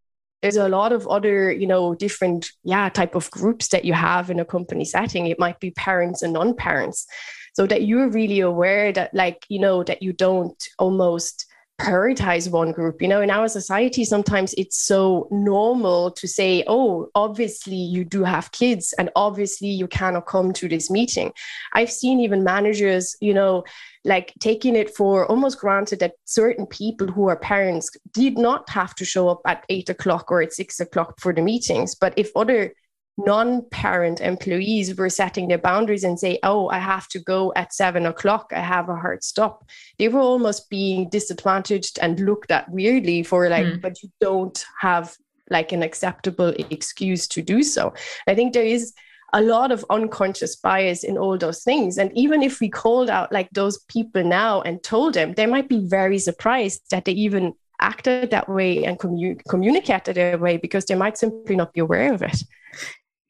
[0.44, 4.30] There's a lot of other, you know, different yeah type of groups that you have
[4.30, 5.26] in a company setting.
[5.26, 7.08] It might be parents and non-parents,
[7.54, 11.47] so that you're really aware that like you know that you don't almost
[11.80, 13.02] prioritize one group.
[13.02, 18.24] You know, in our society, sometimes it's so normal to say, oh, obviously you do
[18.24, 21.32] have kids and obviously you cannot come to this meeting.
[21.74, 23.64] I've seen even managers, you know,
[24.04, 28.96] like taking it for almost granted that certain people who are parents did not have
[28.96, 31.94] to show up at eight o'clock or at six o'clock for the meetings.
[31.94, 32.74] But if other
[33.18, 38.06] non-parent employees were setting their boundaries and say oh i have to go at seven
[38.06, 38.52] o'clock.
[38.56, 39.66] I have a hard stop.
[39.98, 43.82] They were almost being disadvantaged and looked at weirdly for like mm.
[43.82, 45.16] but you don't have
[45.50, 47.94] like an acceptable excuse to do so.
[48.28, 48.94] I think there is
[49.34, 51.98] a lot of unconscious bias in all those things.
[51.98, 55.70] And even if we called out like those people now and told them they might
[55.70, 60.86] be very surprised that they even acted that way and commu- communicated that way because
[60.86, 62.44] they might simply not be aware of it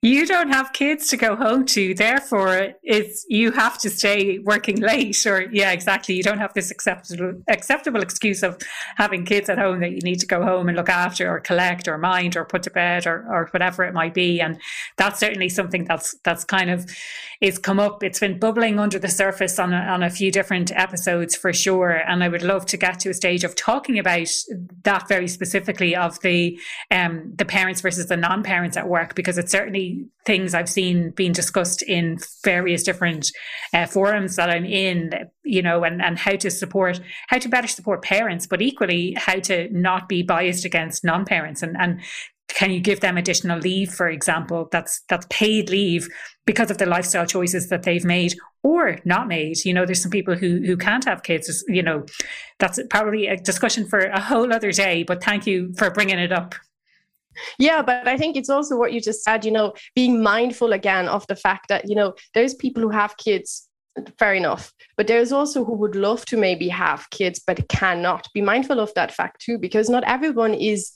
[0.04, 4.80] you don't have kids to go home to therefore it's you have to stay working
[4.80, 6.14] late or yeah exactly.
[6.14, 8.60] You don't have this acceptable acceptable excuse of
[8.96, 11.88] having kids at home that you need to go home and look after or collect
[11.88, 14.40] or mind or put to bed or, or whatever it might be.
[14.40, 14.60] And
[14.98, 16.86] that's certainly something that's that's kind of
[17.42, 20.72] is come up it's been bubbling under the surface on a, on a few different
[20.72, 21.92] episodes for sure.
[21.92, 24.28] And i would love to get to a stage of talking about
[24.84, 26.60] that very specifically of the
[26.92, 31.32] um the parents versus the non-parents at work because it's certainly things I've seen being
[31.32, 33.32] discussed in various different
[33.74, 37.68] uh, forums that I'm in, you know, and, and how to support, how to better
[37.68, 41.64] support parents, but equally how to not be biased against non-parents.
[41.64, 42.02] And, and
[42.58, 46.10] can you give them additional leave, for example, that's that's paid leave
[46.48, 49.64] because of the lifestyle choices that they've made or not made.
[49.64, 51.64] You know, there's some people who who can't have kids.
[51.68, 52.06] You know,
[52.58, 55.04] that's probably a discussion for a whole other day.
[55.04, 56.56] But thank you for bringing it up.
[57.60, 61.08] Yeah, but I think it's also what you just said, you know, being mindful again
[61.08, 63.70] of the fact that, you know, there's people who have kids,
[64.18, 64.74] fair enough.
[64.96, 68.28] But there's also who would love to maybe have kids, but cannot.
[68.34, 70.92] Be mindful of that fact too, because not everyone is,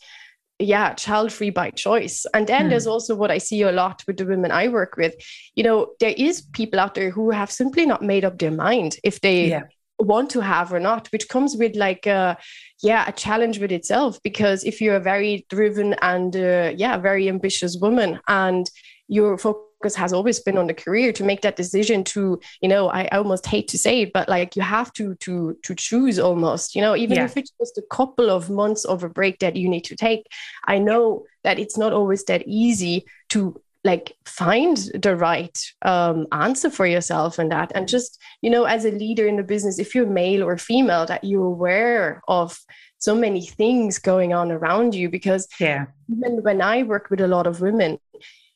[0.61, 2.25] yeah, child free by choice.
[2.33, 5.15] And then there's also what I see a lot with the women I work with.
[5.55, 8.97] You know, there is people out there who have simply not made up their mind
[9.03, 9.63] if they yeah
[10.01, 12.37] want to have or not which comes with like a,
[12.81, 17.29] yeah a challenge with itself because if you're a very driven and uh, yeah very
[17.29, 18.69] ambitious woman and
[19.07, 19.37] your
[19.81, 23.09] focus has always been on the career to make that decision to you know I,
[23.11, 26.75] I almost hate to say it but like you have to to to choose almost
[26.75, 27.25] you know even yeah.
[27.25, 30.27] if it's just a couple of months of a break that you need to take
[30.67, 36.69] i know that it's not always that easy to like find the right um, answer
[36.69, 39.95] for yourself and that and just you know as a leader in the business if
[39.95, 42.59] you're male or female that you're aware of
[42.99, 47.27] so many things going on around you because yeah even when i work with a
[47.27, 47.97] lot of women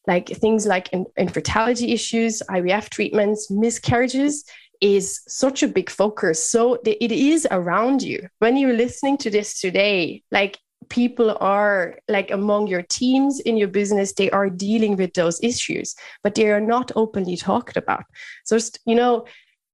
[0.08, 4.46] like things like infertility issues ivf treatments miscarriages
[4.82, 6.50] is such a big focus.
[6.50, 8.28] So it is around you.
[8.40, 13.68] When you're listening to this today like people are like among your teams in your
[13.68, 18.04] business they are dealing with those issues but they are not openly talked about.
[18.46, 19.26] So you know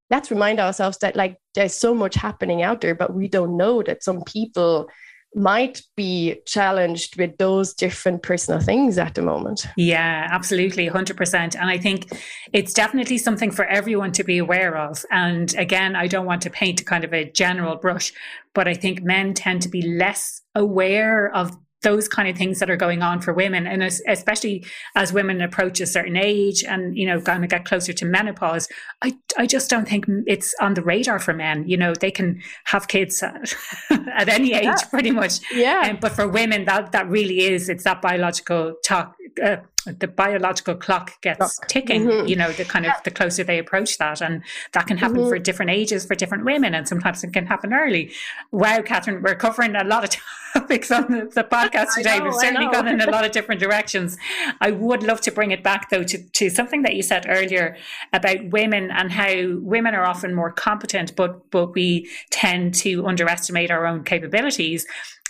[0.10, 3.82] let's remind ourselves that like there's so much happening out there but we don't know
[3.84, 4.90] that some people
[5.34, 9.66] might be challenged with those different personal things at the moment.
[9.78, 11.56] Yeah, absolutely, 100%.
[11.56, 12.12] And I think
[12.54, 15.06] it's definitely something for everyone to be aware of.
[15.10, 18.12] And again, I don't want to paint kind of a general brush,
[18.54, 22.70] but I think men tend to be less aware of those kind of things that
[22.70, 24.66] are going on for women and especially
[24.96, 28.68] as women approach a certain age and you know kind of get closer to menopause
[29.02, 31.68] i i just don't think it's on the radar for men.
[31.68, 33.54] You know they can have kids at,
[34.16, 34.76] at any age yeah.
[34.90, 35.40] pretty much.
[35.52, 35.90] Yeah.
[35.90, 40.76] Um, but for women that that really is it's that biological talk uh, the biological
[40.76, 41.68] clock gets clock.
[41.68, 42.28] ticking mm-hmm.
[42.28, 45.30] you know the kind of the closer they approach that and that can happen mm-hmm.
[45.30, 48.12] for different ages for different women and sometimes it can happen early
[48.52, 50.10] wow Katrin we're covering a lot of
[50.54, 53.60] topics on the, the podcast today know, we've certainly gone in a lot of different
[53.60, 54.18] directions
[54.60, 57.76] i would love to bring it back though to, to something that you said earlier
[58.14, 63.72] about women and how women are often more competent but but we tend to underestimate
[63.72, 64.86] our own capabilities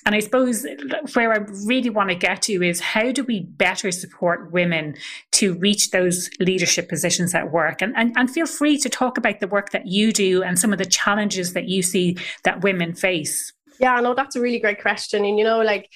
[0.05, 0.65] and I suppose
[1.13, 4.95] where I really want to get to is how do we better support women
[5.33, 7.81] to reach those leadership positions at work?
[7.81, 10.71] And, and, and feel free to talk about the work that you do and some
[10.73, 13.53] of the challenges that you see that women face.
[13.79, 15.25] Yeah, no, that's a really great question.
[15.25, 15.89] And, you know, like,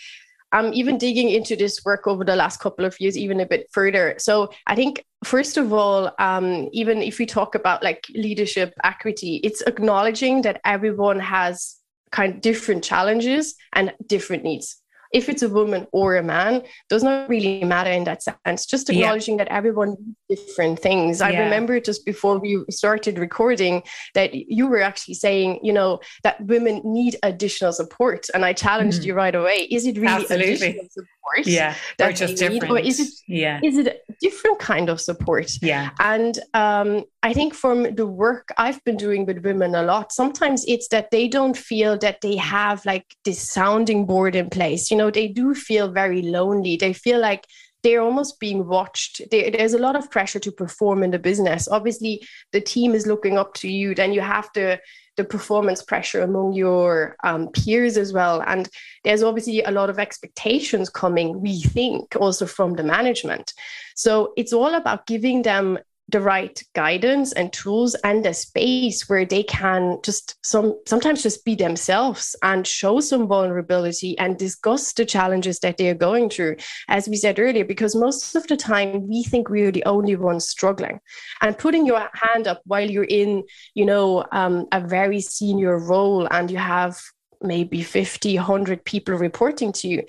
[0.52, 3.68] I'm even digging into this work over the last couple of years, even a bit
[3.72, 4.16] further.
[4.20, 9.42] So I think, first of all, um, even if we talk about like leadership equity,
[9.44, 11.76] it's acknowledging that everyone has
[12.16, 14.82] kind of different challenges and different needs
[15.16, 18.90] if it's a woman or a man does not really matter in that sense just
[18.90, 19.46] acknowledging yeah.
[19.46, 19.96] that everyone
[20.30, 21.28] different things yeah.
[21.28, 23.82] i remember just before we started recording
[24.14, 29.02] that you were actually saying you know that women need additional support and i challenged
[29.02, 29.06] mm.
[29.06, 30.54] you right away is it really Absolutely.
[30.54, 31.10] additional support
[31.46, 35.02] yeah that or just different or is it yeah is it a different kind of
[35.02, 39.84] support yeah and um i think from the work i've been doing with women a
[39.84, 44.50] lot sometimes it's that they don't feel that they have like this sounding board in
[44.50, 47.46] place you know they do feel very lonely they feel like
[47.84, 49.22] they're almost being watched.
[49.30, 51.68] There's a lot of pressure to perform in the business.
[51.68, 53.94] Obviously, the team is looking up to you.
[53.94, 54.80] Then you have to
[55.18, 58.42] the performance pressure among your um, peers as well.
[58.46, 58.70] And
[59.04, 63.54] there's obviously a lot of expectations coming, we think, also from the management.
[63.96, 65.80] So it's all about giving them
[66.16, 71.44] the right guidance and tools and a space where they can just some sometimes just
[71.44, 76.56] be themselves and show some vulnerability and discuss the challenges that they're going through
[76.88, 80.48] as we said earlier because most of the time we think we're the only ones
[80.48, 81.02] struggling.
[81.42, 86.30] And putting your hand up while you're in you know um, a very senior role
[86.32, 86.98] and you have
[87.42, 90.04] maybe 50 100 people reporting to you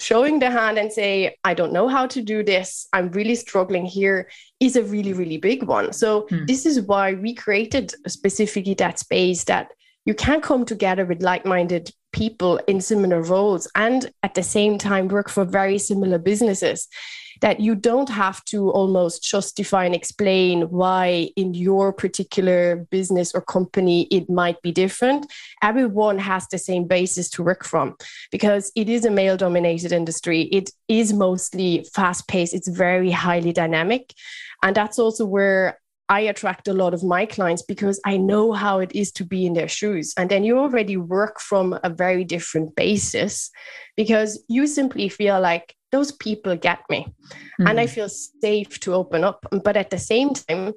[0.00, 2.88] showing the hand and say i don't know how to do this.
[2.92, 5.92] I'm really struggling here is a really really big one.
[5.92, 6.46] So hmm.
[6.46, 9.68] this is why we created specifically that space that
[10.06, 15.08] you can come together with like-minded people in similar roles and at the same time
[15.08, 16.88] work for very similar businesses
[17.40, 23.40] that you don't have to almost justify and explain why in your particular business or
[23.40, 25.26] company it might be different.
[25.62, 27.96] Everyone has the same basis to work from
[28.30, 30.42] because it is a male dominated industry.
[30.42, 34.14] It is mostly fast paced, it's very highly dynamic.
[34.62, 35.78] And that's also where
[36.10, 39.46] I attract a lot of my clients because I know how it is to be
[39.46, 40.12] in their shoes.
[40.16, 43.48] And then you already work from a very different basis
[43.96, 47.66] because you simply feel like those people get me mm-hmm.
[47.66, 47.90] and I mm.
[47.90, 49.44] feel safe to open up.
[49.64, 50.72] But at the same time,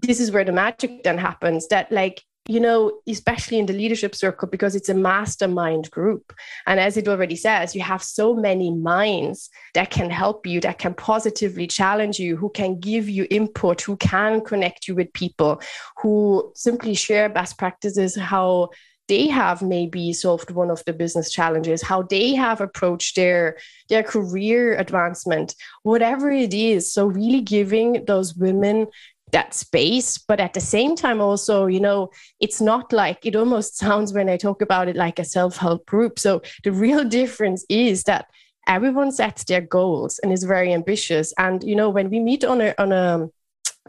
[0.00, 4.14] this is where the magic then happens that, like, you know, especially in the leadership
[4.14, 6.34] circle, because it's a mastermind group.
[6.66, 10.78] And as it already says, you have so many minds that can help you, that
[10.78, 15.62] can positively challenge you, who can give you input, who can connect you with people,
[16.02, 18.68] who simply share best practices, how
[19.08, 23.56] they have maybe solved one of the business challenges how they have approached their
[23.88, 26.92] their career advancement whatever it is.
[26.92, 28.86] So really giving those women
[29.32, 33.76] that space but at the same time also you know it's not like it almost
[33.84, 36.18] sounds when i talk about it like a self-help group.
[36.18, 38.26] So the real difference is that
[38.66, 41.34] everyone sets their goals and is very ambitious.
[41.38, 43.28] And you know when we meet on a on a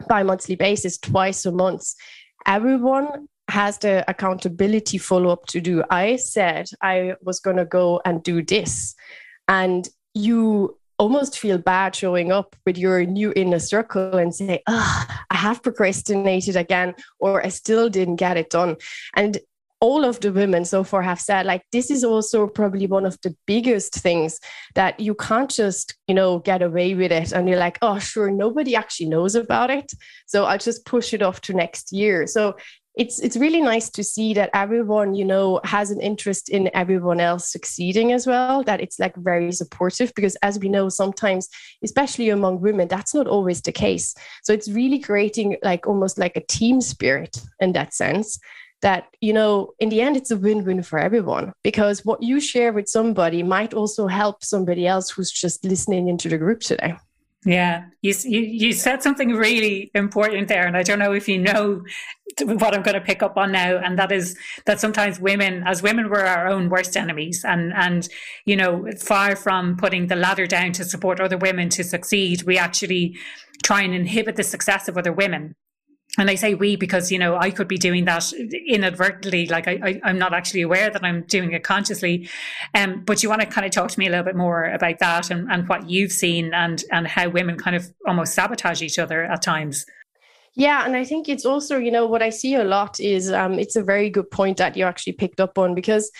[0.08, 1.94] bi-monthly basis twice a month
[2.46, 5.82] everyone has the accountability follow up to do.
[5.88, 8.94] I said i was going to go and do this.
[9.48, 15.06] And you almost feel bad showing up with your new inner circle and say, oh,
[15.30, 18.76] I have procrastinated again, or I still didn't get it done.
[19.14, 19.38] And
[19.80, 23.18] all of the women so far have said like this is also probably one of
[23.22, 24.40] the biggest things
[24.74, 27.32] that you can't just you know get away with it.
[27.32, 29.92] And you're like oh sure nobody actually knows about it.
[30.26, 32.26] So i'll just push it off to next year.
[32.26, 32.56] So
[32.96, 37.20] it's it's really nice to see that everyone you know has an interest in everyone
[37.20, 41.48] else succeeding as well that it's like very supportive because as we know sometimes
[41.84, 44.14] especially among women that's not always the case.
[44.42, 48.38] So it's really creating like almost like a team spirit in that sense
[48.82, 52.72] that you know in the end it's a win-win for everyone because what you share
[52.72, 56.94] with somebody might also help somebody else who's just listening into the group today
[57.46, 61.38] yeah, you, you you said something really important there, and I don't know if you
[61.38, 61.84] know
[62.40, 65.80] what I'm going to pick up on now, and that is that sometimes women, as
[65.80, 68.08] women, we're our own worst enemies, and and
[68.46, 72.58] you know, far from putting the ladder down to support other women to succeed, we
[72.58, 73.16] actually
[73.62, 75.54] try and inhibit the success of other women
[76.18, 80.00] and I say we because you know I could be doing that inadvertently, like I,
[80.04, 82.28] I am not actually aware that I'm doing it consciously.
[82.74, 84.98] Um, but you want to kind of talk to me a little bit more about
[85.00, 88.98] that and, and what you've seen and and how women kind of almost sabotage each
[88.98, 89.86] other at times.
[90.54, 93.58] Yeah, and I think it's also you know what I see a lot is um,
[93.58, 96.10] it's a very good point that you actually picked up on because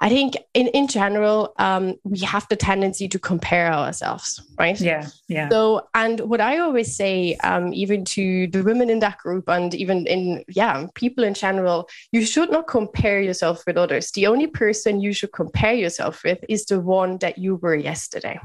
[0.00, 4.78] I think in, in general, um, we have the tendency to compare ourselves, right?
[4.78, 5.48] Yeah, yeah.
[5.48, 9.72] So, and what I always say, um, even to the women in that group and
[9.74, 14.10] even in, yeah, people in general, you should not compare yourself with others.
[14.10, 18.38] The only person you should compare yourself with is the one that you were yesterday.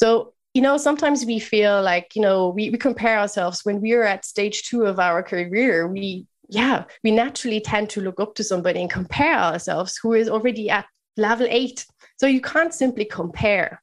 [0.00, 3.92] So, you know, sometimes we feel like, you know, we, we compare ourselves when we
[3.92, 5.88] are at stage two of our career.
[5.88, 10.28] We yeah, we naturally tend to look up to somebody and compare ourselves who is
[10.28, 10.84] already at
[11.16, 11.86] level eight.
[12.18, 13.82] So you can't simply compare.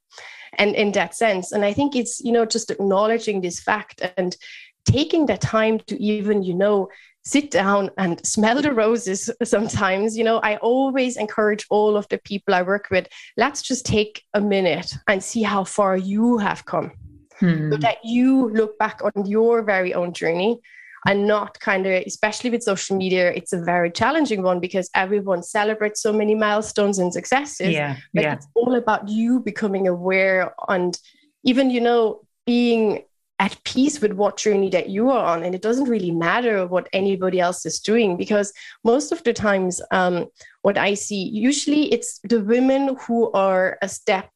[0.59, 4.38] And in that sense, and I think it's, you know, just acknowledging this fact and
[4.86, 6.89] taking the time to even, you know,
[7.24, 10.15] sit down and smell the roses sometimes.
[10.15, 14.24] You know, I always encourage all of the people I work with, let's just take
[14.36, 16.91] a minute and see how far you have come.
[17.39, 17.72] Hmm.
[17.72, 20.59] So that you look back on your very own journey
[21.06, 25.41] and not kind of especially with social media it's a very challenging one because everyone
[25.41, 28.34] celebrates so many milestones and successes yeah, yeah.
[28.34, 31.00] it's all about you becoming aware and
[31.43, 33.04] even you know being
[33.39, 36.89] at peace with what journey that you are on and it doesn't really matter what
[36.91, 38.52] anybody else is doing because
[38.84, 40.26] most of the times um,
[40.62, 44.30] what i see usually it's the women who are a step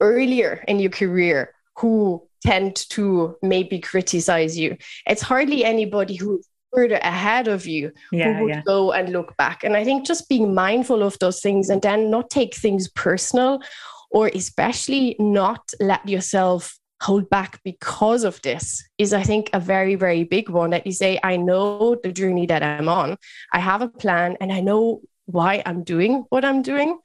[0.00, 4.76] earlier in your career who tend to maybe criticize you.
[5.06, 8.62] It's hardly anybody who's further ahead of you yeah, who would yeah.
[8.66, 9.64] go and look back.
[9.64, 13.62] And I think just being mindful of those things and then not take things personal
[14.10, 19.94] or especially not let yourself hold back because of this is i think a very
[19.94, 23.16] very big one that you say i know the journey that i'm on
[23.52, 26.98] i have a plan and i know why i'm doing what i'm doing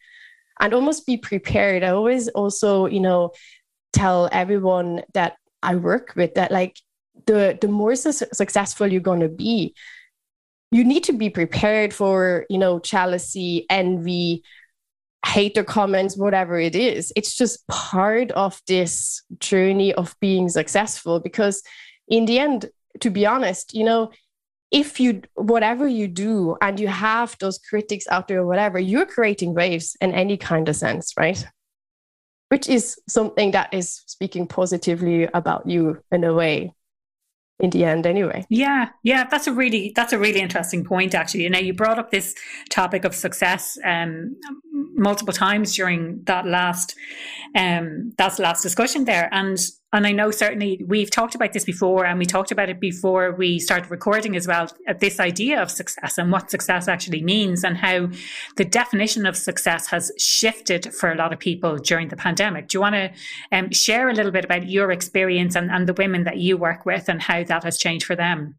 [0.59, 3.31] and almost be prepared i always also you know
[3.93, 6.77] tell everyone that I work with that like
[7.25, 9.75] the the more su- successful you're going to be
[10.71, 14.43] you need to be prepared for you know jealousy envy
[15.25, 17.13] hater comments whatever it is.
[17.15, 21.63] It's just part of this journey of being successful because
[22.07, 22.69] in the end
[22.99, 24.11] to be honest you know
[24.71, 29.05] if you whatever you do and you have those critics out there or whatever you're
[29.05, 31.45] creating waves in any kind of sense right
[32.53, 36.71] which is something that is speaking positively about you in a way
[37.59, 38.45] in the end anyway.
[38.47, 41.45] Yeah yeah that's a really that's a really interesting point actually.
[41.45, 42.35] You know you brought up this
[42.69, 44.35] topic of success um
[44.95, 46.95] multiple times during that last
[47.55, 49.29] um that last discussion there.
[49.31, 49.57] And
[49.93, 53.31] and I know certainly we've talked about this before, and we talked about it before
[53.31, 54.67] we started recording as well.
[54.99, 58.09] This idea of success and what success actually means, and how
[58.57, 62.67] the definition of success has shifted for a lot of people during the pandemic.
[62.67, 63.11] Do you want to
[63.51, 66.85] um, share a little bit about your experience and, and the women that you work
[66.85, 68.55] with, and how that has changed for them?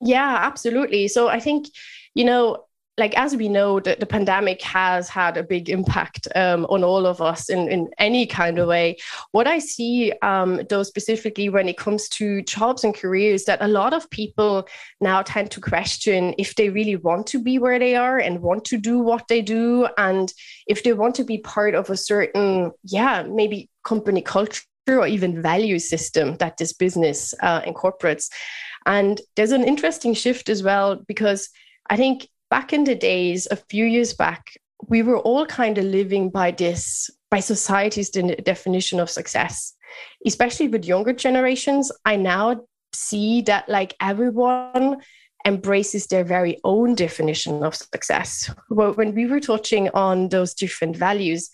[0.00, 1.08] Yeah, absolutely.
[1.08, 1.66] So I think,
[2.14, 2.64] you know,
[3.00, 7.06] like as we know the, the pandemic has had a big impact um, on all
[7.06, 8.96] of us in, in any kind of way.
[9.32, 13.68] What i see um, though specifically when it comes to jobs and careers that a
[13.68, 14.68] lot of people
[15.00, 18.64] now tend to question if they really want to be where they are and want
[18.66, 19.88] to do what they do.
[19.96, 20.32] And
[20.66, 25.40] if they want to be part of a certain yeah maybe company culture or even
[25.40, 28.28] value system that this business uh, incorporates.
[28.84, 31.48] And there's an interesting shift as well because
[31.88, 35.84] i think back in the days, a few years back, we were all kind of
[35.84, 39.74] living by this, by society's de- definition of success,
[40.26, 41.92] especially with younger generations.
[42.04, 44.98] I now see that like everyone
[45.46, 48.52] embraces their very own definition of success.
[48.68, 51.50] Well, when we were touching on those different values,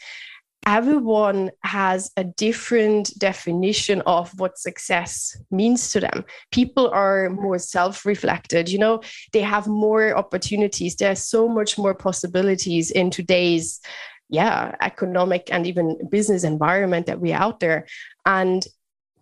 [0.66, 6.24] everyone has a different definition of what success means to them.
[6.50, 9.00] People are more self reflected, you know,
[9.32, 10.96] they have more opportunities.
[10.96, 13.80] There's so much more possibilities in today's
[14.28, 17.86] yeah economic and even business environment that we're out there
[18.24, 18.66] and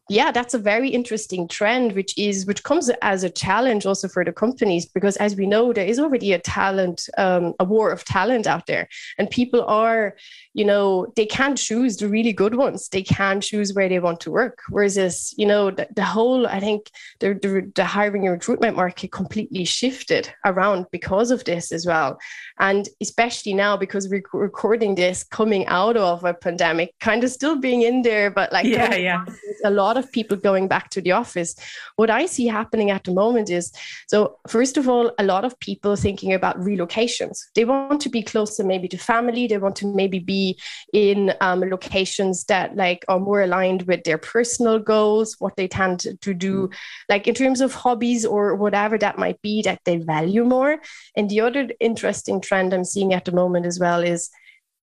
[0.08, 4.24] yeah that's a very interesting trend which is which comes as a challenge also for
[4.24, 8.04] the companies because as we know there is already a talent um, a war of
[8.04, 8.88] talent out there
[9.18, 10.14] and people are
[10.54, 12.88] you know they can choose the really good ones.
[12.88, 14.60] They can choose where they want to work.
[14.70, 18.76] Whereas this you know the, the whole i think the, the, the hiring and recruitment
[18.76, 22.18] market completely shifted around because of this as well.
[22.58, 27.56] And especially now because we're recording this coming out of a pandemic kind of still
[27.56, 29.24] being in there but like yeah yeah.
[29.64, 31.54] a lot of people going back to the office.
[31.96, 33.72] What i see happening at the moment is
[34.08, 37.38] so first of all a lot of people thinking about relocations.
[37.54, 39.46] They want to be closer maybe to family.
[39.46, 40.58] They want to maybe be
[40.92, 46.06] in um, locations that like are more aligned with their personal goals what they tend
[46.20, 46.70] to do
[47.08, 50.78] like in terms of hobbies or whatever that might be that they value more.
[51.16, 54.30] And the other interesting trend I'm seeing at the moment as well is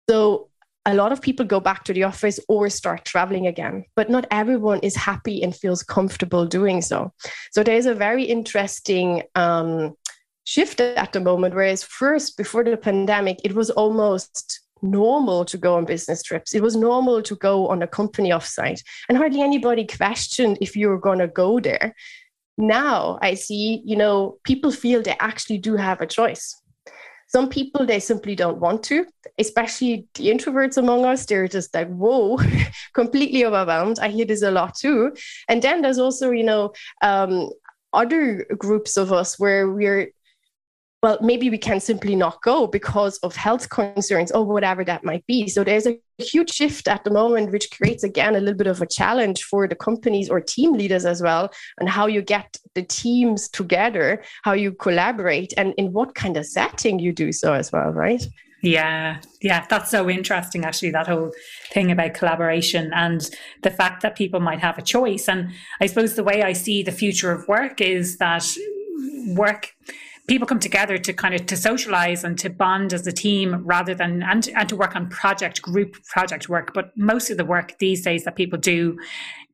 [0.08, 0.48] so
[0.86, 4.26] a lot of people go back to the office or start traveling again, but not
[4.30, 7.12] everyone is happy and feels comfortable doing so.
[7.50, 9.96] So there's a very interesting um,
[10.44, 11.54] shift at the moment.
[11.54, 16.54] Whereas first, before the pandemic, it was almost normal to go on business trips.
[16.54, 20.88] It was normal to go on a company offsite, and hardly anybody questioned if you
[20.88, 21.94] were going to go there.
[22.58, 26.54] Now I see, you know, people feel they actually do have a choice.
[27.28, 29.04] Some people, they simply don't want to,
[29.38, 31.26] especially the introverts among us.
[31.26, 32.38] They're just like, whoa,
[32.94, 33.98] completely overwhelmed.
[33.98, 35.12] I hear this a lot too.
[35.48, 36.72] And then there's also, you know,
[37.02, 37.50] um,
[37.92, 40.12] other groups of us where we're
[41.02, 45.26] well, maybe we can simply not go because of health concerns or whatever that might
[45.26, 45.46] be.
[45.46, 48.80] So there's a huge shift at the moment, which creates again a little bit of
[48.80, 52.82] a challenge for the companies or team leaders as well, and how you get the
[52.82, 57.70] teams together, how you collaborate, and in what kind of setting you do so as
[57.70, 58.26] well, right?
[58.62, 61.30] Yeah, yeah, that's so interesting, actually, that whole
[61.72, 63.30] thing about collaboration and
[63.62, 65.28] the fact that people might have a choice.
[65.28, 68.44] And I suppose the way I see the future of work is that
[69.28, 69.72] work
[70.26, 73.94] people come together to kind of to socialize and to bond as a team rather
[73.94, 77.78] than and, and to work on project group project work but most of the work
[77.78, 78.96] these days that people do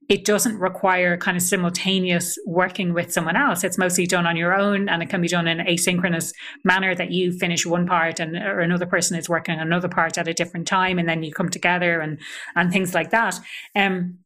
[0.09, 3.65] it doesn't require kind of simultaneous working with someone else.
[3.65, 7.13] It's mostly done on your own and it can be done in asynchronous manner that
[7.13, 10.67] you finish one part and or another person is working another part at a different
[10.67, 12.19] time and then you come together and
[12.57, 13.39] and things like that.
[13.75, 14.19] Um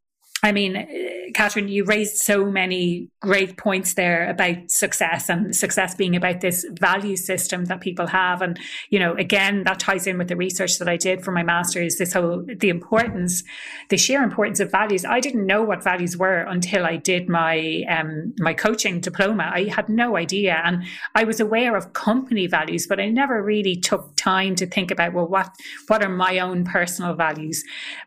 [0.47, 0.87] I mean,
[1.35, 6.65] Katrin, you raised so many great points there about success and success being about this
[6.79, 8.43] value system that people have.
[8.43, 8.57] And,
[8.91, 11.97] you know, again, that ties in with the research that I did for my master's,
[11.97, 13.43] this whole, the importance,
[13.89, 15.05] the sheer importance of values.
[15.05, 19.51] I didn't know what values were until I did my, um, my coaching diploma.
[19.53, 20.63] I had no idea.
[20.65, 20.85] And
[21.17, 25.13] I was aware of company values, but I never really took time to think about,
[25.13, 25.51] well, what,
[25.89, 27.65] what are my own personal values?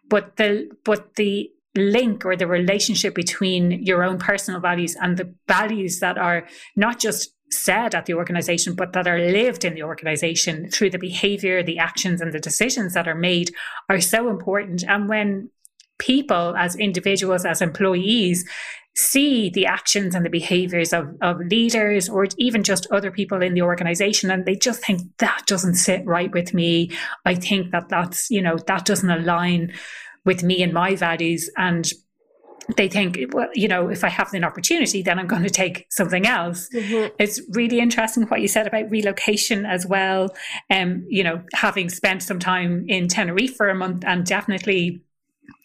[0.08, 5.34] But the, but the, link or the relationship between your own personal values and the
[5.47, 9.84] values that are not just said at the organization, but that are lived in the
[9.84, 13.51] organization through the behavior, the actions, and the decisions that are made
[13.89, 14.84] are so important.
[14.88, 15.49] And when
[15.97, 18.47] people, as individuals, as employees,
[18.95, 23.53] see the actions and the behaviors of, of leaders or even just other people in
[23.53, 26.91] the organization and they just think that doesn't sit right with me
[27.26, 29.72] i think that that's you know that doesn't align
[30.26, 31.91] with me and my values and
[32.78, 35.88] they think well you know if i have an opportunity then i'm going to take
[35.89, 37.07] something else mm-hmm.
[37.17, 40.30] it's really interesting what you said about relocation as well
[40.70, 45.01] and um, you know having spent some time in tenerife for a month and definitely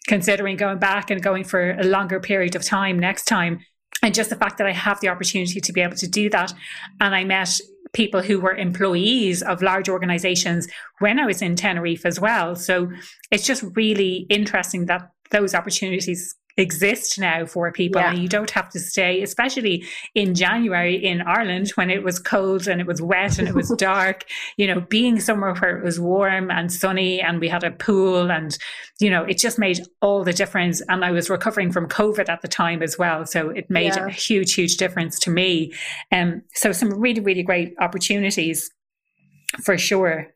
[0.07, 3.59] considering going back and going for a longer period of time next time
[4.05, 6.53] and just the fact that i have the opportunity to be able to do that
[7.01, 7.59] and i met
[7.95, 10.67] people who were employees of large organizations
[10.99, 12.53] when I was in Tenerife as well.
[12.55, 12.91] So
[13.31, 18.11] it's just really interesting that those opportunities exist now for people yeah.
[18.11, 19.83] and you don't have to stay especially
[20.13, 23.69] in January in Ireland when it was cold and it was wet and it was
[23.77, 24.25] dark
[24.55, 28.31] you know being somewhere where it was warm and sunny and we had a pool
[28.31, 28.57] and
[28.99, 32.41] you know it just made all the difference and I was recovering from covid at
[32.41, 34.05] the time as well so it made yeah.
[34.05, 35.73] a huge huge difference to me
[36.11, 38.71] um so some really really great opportunities
[39.63, 40.34] for sure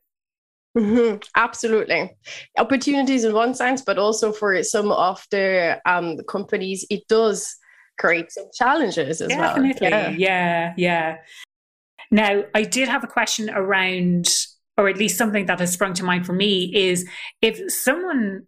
[0.80, 1.18] Mm-hmm.
[1.36, 2.16] Absolutely.
[2.58, 7.56] Opportunities in one sense, but also for some of the um, companies, it does
[7.98, 9.90] create some challenges as Definitely.
[9.90, 9.92] well.
[9.92, 10.10] Yeah.
[10.18, 11.18] yeah, yeah.
[12.12, 14.30] Now, I did have a question around,
[14.78, 17.08] or at least something that has sprung to mind for me, is
[17.42, 18.48] if someone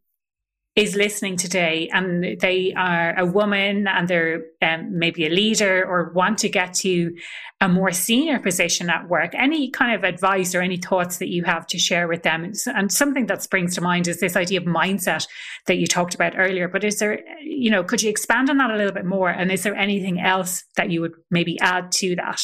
[0.76, 6.12] is listening today and they are a woman and they're um, maybe a leader or
[6.14, 7.14] want to get to
[7.62, 11.44] a more senior position at work, any kind of advice or any thoughts that you
[11.44, 12.52] have to share with them?
[12.66, 15.28] And something that springs to mind is this idea of mindset
[15.68, 16.68] that you talked about earlier.
[16.68, 19.30] But is there, you know, could you expand on that a little bit more?
[19.30, 22.42] And is there anything else that you would maybe add to that?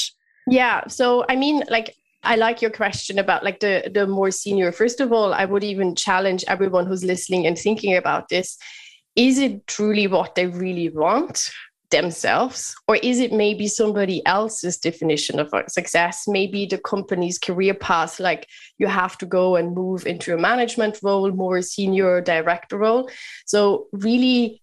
[0.47, 0.87] Yeah.
[0.87, 4.71] So, I mean, like, I like your question about like the the more senior.
[4.71, 8.57] First of all, I would even challenge everyone who's listening and thinking about this.
[9.15, 11.49] Is it truly what they really want
[11.89, 12.75] themselves?
[12.87, 16.27] Or is it maybe somebody else's definition of success?
[16.27, 20.99] Maybe the company's career path, like you have to go and move into a management
[21.01, 23.09] role, more senior director role.
[23.45, 24.61] So really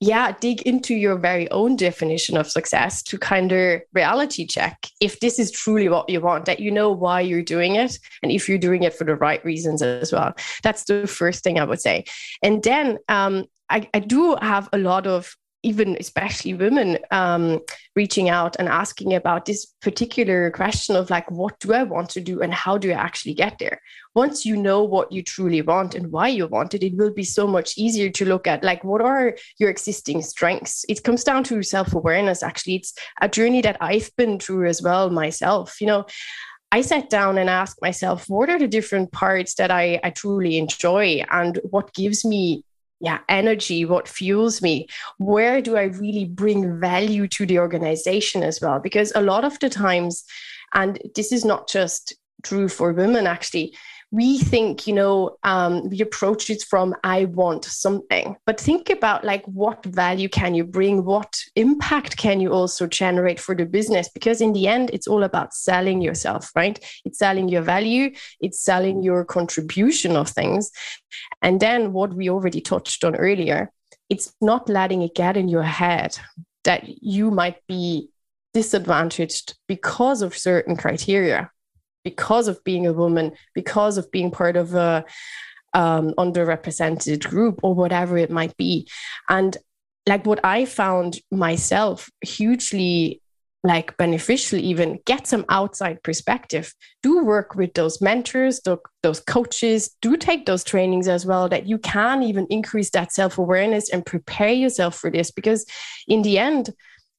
[0.00, 5.20] yeah, dig into your very own definition of success to kind of reality check if
[5.20, 8.46] this is truly what you want, that you know why you're doing it, and if
[8.46, 10.34] you're doing it for the right reasons as well.
[10.62, 12.04] That's the first thing I would say.
[12.42, 15.34] And then um, I, I do have a lot of
[15.66, 17.60] even especially women um,
[17.96, 22.20] reaching out and asking about this particular question of like what do i want to
[22.20, 23.80] do and how do i actually get there?
[24.14, 27.24] Once you know what you truly want and why you want it it will be
[27.24, 30.84] so much easier to look at like what are your existing strengths?
[30.88, 32.76] It comes down to self-awareness actually.
[32.76, 36.06] It's a journey that i've been through as well myself you know.
[36.72, 40.58] I sat down and asked myself, what are the different parts that I, I truly
[40.58, 42.64] enjoy and what gives me
[43.00, 44.88] yeah energy what fuels me.
[45.18, 48.78] Where do i really bring value to the organization as well?
[48.80, 50.24] Because a lot of the times
[50.74, 53.74] and this is not just true for women actually
[54.10, 58.36] we think you know um, we approach it from i want something.
[58.46, 61.04] But think about like what value can you bring?
[61.04, 64.08] What impact can you also generate for the business?
[64.08, 66.78] Because in the end it's all about selling yourself right?
[67.04, 68.12] It's selling your value.
[68.40, 70.70] It's selling your contribution of things.
[71.42, 73.70] And then what we already touched on earlier
[74.08, 76.16] it's not letting it get in your head
[76.64, 78.08] that you might be
[78.54, 81.50] disadvantaged because of certain criteria
[82.06, 85.04] because of being a woman, because of being part of a
[85.74, 88.86] um, underrepresented group or whatever it might be.
[89.28, 89.56] And
[90.06, 93.20] like what I found myself hugely
[93.64, 96.72] like beneficial even get some outside perspective.
[97.02, 98.60] Do work with those mentors
[99.02, 99.96] those coaches.
[100.00, 104.52] Do take those trainings as well that you can even increase that self-awareness and prepare
[104.52, 105.32] yourself for this.
[105.32, 105.66] Because
[106.06, 106.70] in the end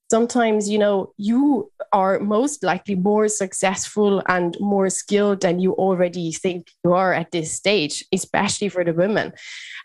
[0.10, 6.32] sometimes you know you are most likely more successful and more skilled than you already
[6.32, 9.34] think you are at this stage especially for the women.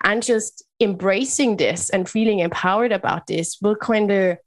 [0.03, 4.39] And just embracing this and feeling empowered about this will kind of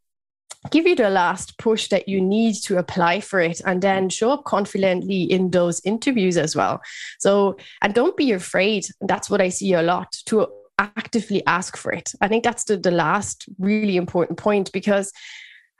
[0.72, 4.32] give you the last push that you need to apply for it and then show
[4.32, 6.82] up confidently in those interviews as well.
[7.20, 10.48] So and don't be afraid that's what i see a lot to
[10.78, 12.12] actively ask for it.
[12.22, 15.12] I think that's the, the last really important point because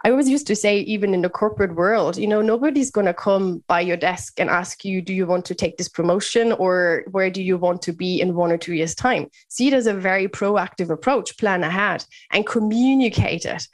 [0.04, 3.14] I always used to say, even in the corporate world, you know, nobody's going to
[3.14, 7.06] come by your desk and ask you, do you want to take this promotion or
[7.12, 9.28] where do you want to be in one or two years' time?
[9.48, 13.68] See it as a very proactive approach, plan ahead and communicate it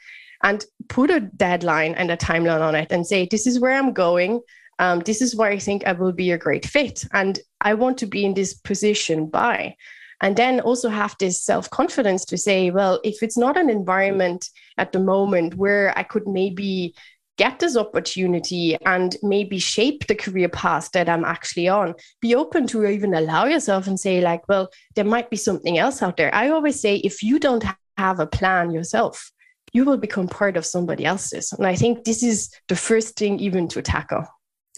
[0.43, 3.91] and put a deadline and a timeline on it and say, this is where I'm
[3.91, 4.41] going.
[4.79, 7.03] Um, this is where I think I will be a great fit.
[7.13, 9.75] And I want to be in this position by
[10.21, 14.49] and then also have this self confidence to say, well, if it's not an environment
[14.81, 16.95] at the moment where I could maybe
[17.37, 22.67] get this opportunity and maybe shape the career path that I'm actually on, be open
[22.67, 26.33] to even allow yourself and say, like, well, there might be something else out there.
[26.35, 27.63] I always say, if you don't
[27.97, 29.31] have a plan yourself,
[29.73, 31.53] you will become part of somebody else's.
[31.53, 34.25] And I think this is the first thing even to tackle.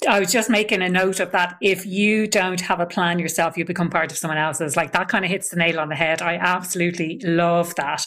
[0.08, 1.56] I was just making a note of that.
[1.62, 4.76] If you don't have a plan yourself, you become part of someone else's.
[4.76, 6.22] Like that kind of hits the nail on the head.
[6.22, 8.06] I absolutely love that.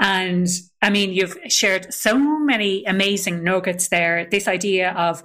[0.00, 0.48] And
[0.82, 4.26] I mean, you've shared so many amazing nuggets there.
[4.30, 5.22] This idea of,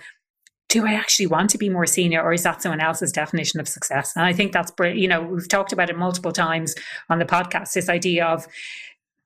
[0.70, 3.68] do I actually want to be more senior or is that someone else's definition of
[3.68, 4.14] success?
[4.16, 6.76] And I think that's, you know, we've talked about it multiple times
[7.10, 8.48] on the podcast, this idea of,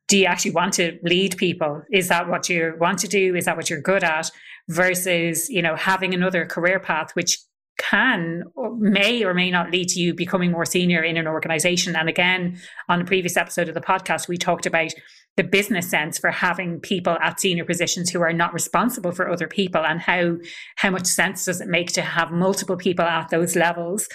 [0.07, 1.83] do you actually want to lead people?
[1.91, 3.35] Is that what you want to do?
[3.35, 4.31] Is that what you're good at?
[4.67, 7.37] Versus, you know, having another career path, which
[7.77, 11.95] can or may or may not lead to you becoming more senior in an organization.
[11.95, 12.59] And again,
[12.89, 14.91] on a previous episode of the podcast, we talked about
[15.37, 19.47] the business sense for having people at senior positions who are not responsible for other
[19.47, 20.37] people and how
[20.77, 24.07] how much sense does it make to have multiple people at those levels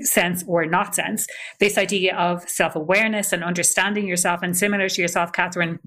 [0.00, 1.26] sense or not sense
[1.60, 5.78] this idea of self-awareness and understanding yourself and similar to yourself Katrin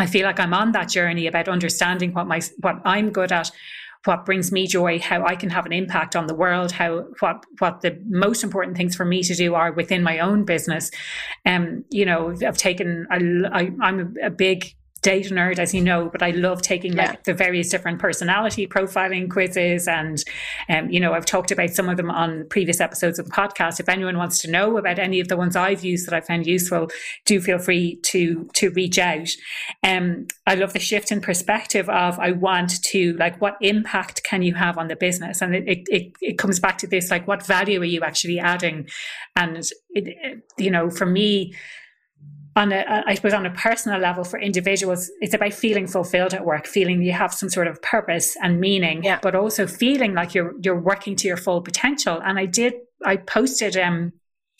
[0.00, 3.50] I feel like I'm on that journey about understanding what my what I'm good at,
[4.04, 7.44] what brings me joy, how I can have an impact on the world, how what
[7.58, 10.90] what the most important things for me to do are within my own business.
[11.44, 13.18] Um, you know, I've taken I,
[13.52, 17.10] I I'm a big data nerd, as you know, but I love taking yeah.
[17.10, 19.88] like the various different personality profiling quizzes.
[19.88, 20.22] And,
[20.68, 23.80] um, you know, I've talked about some of them on previous episodes of the podcast.
[23.80, 26.46] If anyone wants to know about any of the ones I've used that I found
[26.46, 26.90] useful,
[27.24, 29.28] do feel free to, to reach out.
[29.82, 34.42] Um, I love the shift in perspective of I want to like, what impact can
[34.42, 35.40] you have on the business?
[35.40, 38.88] And it, it, it, comes back to this, like, what value are you actually adding?
[39.36, 39.58] And,
[39.90, 41.54] it, it, you know, for me,
[42.56, 46.44] on a, I suppose on a personal level for individuals, it's about feeling fulfilled at
[46.44, 49.20] work, feeling you have some sort of purpose and meaning, yeah.
[49.22, 52.20] but also feeling like you're you're working to your full potential.
[52.24, 52.74] And I did
[53.04, 54.12] I posted um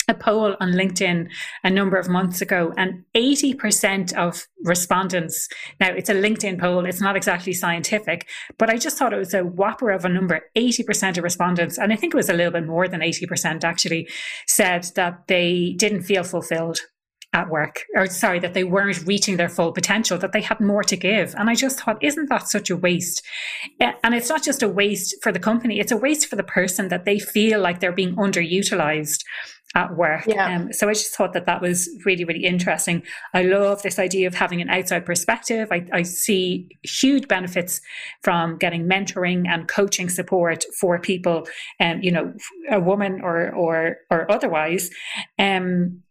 [0.08, 1.28] a poll on LinkedIn
[1.62, 5.48] a number of months ago, and 80% of respondents.
[5.78, 8.28] Now, it's a LinkedIn poll, it's not exactly scientific,
[8.58, 10.40] but I just thought it was a whopper of a number.
[10.56, 14.08] 80% of respondents, and I think it was a little bit more than 80% actually,
[14.48, 16.80] said that they didn't feel fulfilled
[17.32, 20.82] at work, or sorry, that they weren't reaching their full potential, that they had more
[20.82, 21.34] to give.
[21.36, 23.22] And I just thought, isn't that such a waste?
[23.80, 26.88] And it's not just a waste for the company, it's a waste for the person
[26.88, 29.20] that they feel like they're being underutilized
[29.76, 30.24] at work.
[30.26, 30.56] Yeah.
[30.56, 33.04] Um, so I just thought that that was really, really interesting.
[33.32, 35.68] I love this idea of having an outside perspective.
[35.70, 37.80] I, I see huge benefits
[38.22, 41.46] from getting mentoring and coaching support for people,
[41.78, 42.32] and um, you know,
[42.70, 44.90] a woman or or or otherwise.
[45.38, 46.02] Um,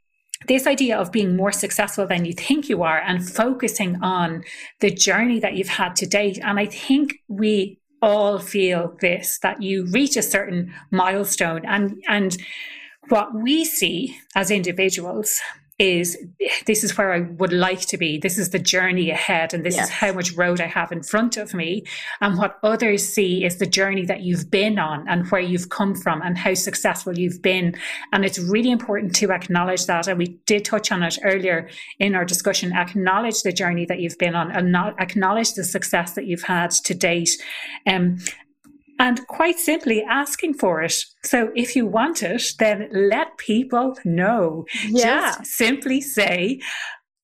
[0.47, 4.43] this idea of being more successful than you think you are and focusing on
[4.79, 6.39] the journey that you've had to date.
[6.41, 12.37] And I think we all feel this that you reach a certain milestone and and
[13.09, 15.41] what we see as individuals
[15.79, 16.17] is
[16.67, 18.17] this is where I would like to be.
[18.17, 19.85] This is the journey ahead, and this yes.
[19.85, 21.83] is how much road I have in front of me.
[22.21, 25.95] And what others see is the journey that you've been on and where you've come
[25.95, 27.75] from and how successful you've been.
[28.11, 30.07] And it's really important to acknowledge that.
[30.07, 31.69] And we did touch on it earlier
[31.99, 36.13] in our discussion acknowledge the journey that you've been on and not acknowledge the success
[36.13, 37.31] that you've had to date.
[37.87, 38.17] Um,
[38.99, 40.93] and quite simply asking for it.
[41.23, 44.65] So if you want it, then let people know.
[44.87, 45.35] Yeah.
[45.37, 46.59] Just simply say,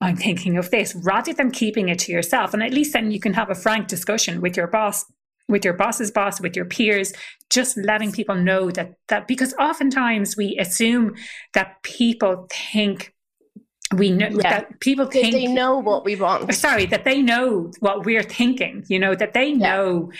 [0.01, 2.53] I'm thinking of this, rather than keeping it to yourself.
[2.53, 5.05] And at least then you can have a frank discussion with your boss,
[5.47, 7.13] with your boss's boss, with your peers,
[7.49, 11.13] just letting people know that that because oftentimes we assume
[11.53, 13.13] that people think
[13.95, 14.49] we know yeah.
[14.49, 16.53] that people think they know what we want.
[16.53, 20.11] Sorry, that they know what we're thinking, you know, that they know.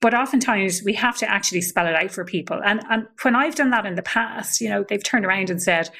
[0.00, 2.60] But oftentimes we have to actually spell it out for people.
[2.64, 5.62] And and when I've done that in the past, you know, they've turned around and
[5.62, 5.90] said,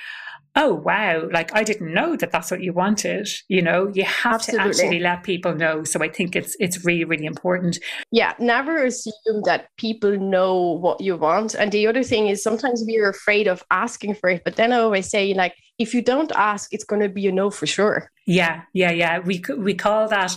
[0.57, 3.29] oh wow like i didn't know that that's what you wanted.
[3.49, 4.65] You know you have Absolutely.
[4.65, 5.85] to actually let people know.
[5.85, 7.79] So i think it's it's really really important.
[8.11, 11.55] Yeah never assume that people know what you want.
[11.55, 14.43] And the other thing is sometimes we're afraid of asking for it.
[14.45, 17.33] But then i always say like if you don't ask it's going to be a
[17.33, 18.11] no for sure.
[18.27, 19.19] Yeah yeah yeah.
[19.21, 20.37] We we call that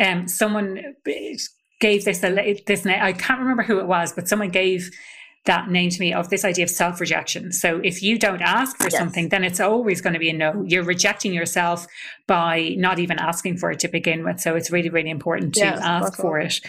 [0.00, 0.80] um someone
[1.80, 4.90] gave this this i can't remember who it was but someone gave
[5.48, 7.52] that name to me of this idea of self rejection.
[7.52, 8.96] So if you don't ask for yes.
[8.96, 10.62] something, then it's always going to be a no.
[10.66, 11.86] You're rejecting yourself
[12.26, 14.40] by not even asking for it to begin with.
[14.40, 16.60] So it's really, really important to yes, ask for it.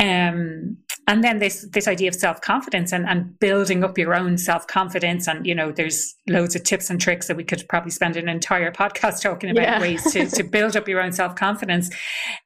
[0.00, 0.78] Um,
[1.08, 4.66] and then this this idea of self confidence and, and building up your own self
[4.66, 5.28] confidence.
[5.28, 8.28] And you know, there's loads of tips and tricks that we could probably spend an
[8.28, 9.80] entire podcast talking about yeah.
[9.80, 11.90] ways to, to build up your own self confidence.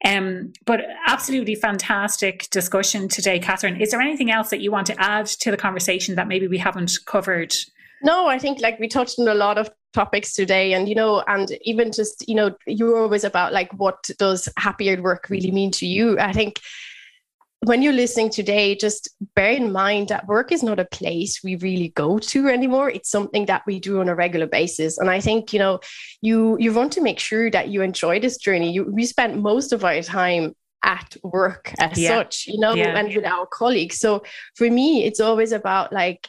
[0.04, 3.80] Um, but absolutely fantastic discussion today, Katrin.
[3.80, 6.58] Is there anything else that you want to add to the conversation that maybe we
[6.58, 7.54] haven't covered?
[8.02, 11.24] No, I think like we touched on a lot of topics today and you know
[11.26, 15.50] and even just you know you were always about like what does happier work really
[15.50, 16.60] mean to you i think
[17.62, 21.56] when you're listening today, just bear in mind that work is not a place we
[21.56, 22.88] really go to anymore.
[22.88, 24.96] It's something that we do on a regular basis.
[24.96, 25.80] And I think, you know,
[26.22, 28.72] you you want to make sure that you enjoy this journey.
[28.72, 32.08] You, we spend most of our time at work as yeah.
[32.08, 32.98] such, you know, yeah.
[32.98, 33.98] and with our colleagues.
[33.98, 34.22] So
[34.56, 36.26] for me, it's always about like,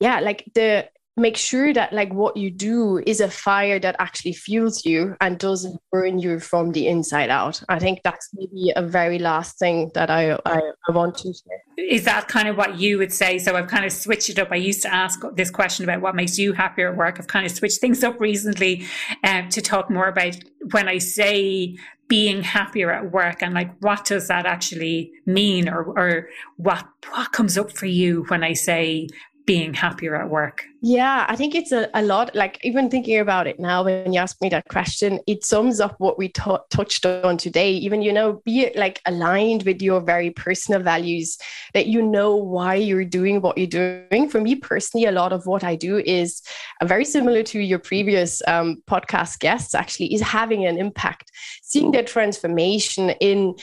[0.00, 4.32] yeah, like the make sure that like what you do is a fire that actually
[4.32, 7.62] fuels you and doesn't burn you from the inside out.
[7.68, 11.50] I think that's maybe a very last thing that i i, I want to say.
[11.76, 13.38] Is that kind of what you would say?
[13.38, 14.48] So i've kind of switched it up.
[14.50, 17.18] I used to ask this question about what makes you happier at work.
[17.18, 18.86] I've kind of switched things up recently
[19.24, 20.36] um, to talk more about
[20.70, 21.76] when i say
[22.08, 27.32] being happier at work and like what does that actually mean or or what what
[27.32, 29.08] comes up for you when i say
[29.44, 30.64] being happier at work?
[30.80, 32.34] Yeah, I think it's a, a lot.
[32.34, 35.94] Like, even thinking about it now, when you ask me that question, it sums up
[35.98, 37.72] what we t- touched on today.
[37.72, 41.38] Even, you know, be like aligned with your very personal values,
[41.74, 44.28] that you know why you're doing what you're doing.
[44.28, 46.42] For me personally, a lot of what I do is
[46.80, 51.30] uh, very similar to your previous um, podcast guests, actually, is having an impact,
[51.62, 53.54] seeing the transformation in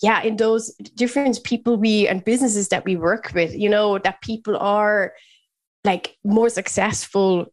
[0.00, 4.20] yeah in those different people we and businesses that we work with you know that
[4.22, 5.12] people are
[5.84, 7.52] like more successful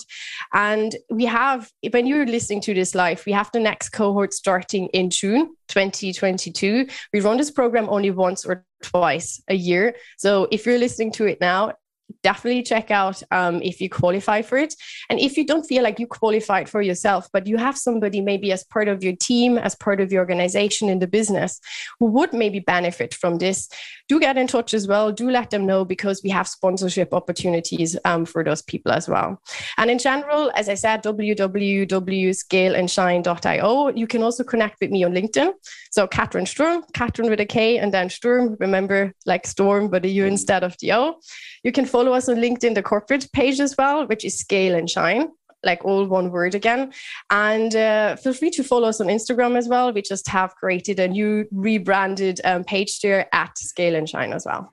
[0.53, 4.87] And we have, when you're listening to this live, we have the next cohort starting
[4.93, 6.87] in June June 2022.
[7.11, 9.95] We run this program only once or twice a year.
[10.17, 11.73] So if you're listening to it now,
[12.21, 14.75] definitely check out um, if you qualify for it.
[15.09, 18.51] And if you don't feel like you qualified for yourself, but you have somebody maybe
[18.51, 21.59] as part of your team, as part of your organization in the business
[21.99, 23.69] who would maybe benefit from this,
[24.07, 25.11] do get in touch as well.
[25.11, 29.41] Do let them know because we have sponsorship opportunities um, for those people as well.
[29.77, 33.87] And in general, as I said, www.scaleandshine.io.
[33.89, 35.53] You can also connect with me on LinkedIn.
[35.91, 40.09] So Katrin Sturm, Katrin with a K and then Sturm, remember like storm, but a
[40.09, 41.15] U instead of the O.
[41.63, 44.89] You can follow us on LinkedIn, the corporate page as well, which is Scale and
[44.89, 45.27] Shine.
[45.63, 46.91] like all one word again.
[47.29, 49.93] And uh, feel free to follow us on Instagram as well.
[49.93, 54.45] We just have created a new rebranded um, page there at Scale and Shine as
[54.45, 54.71] well.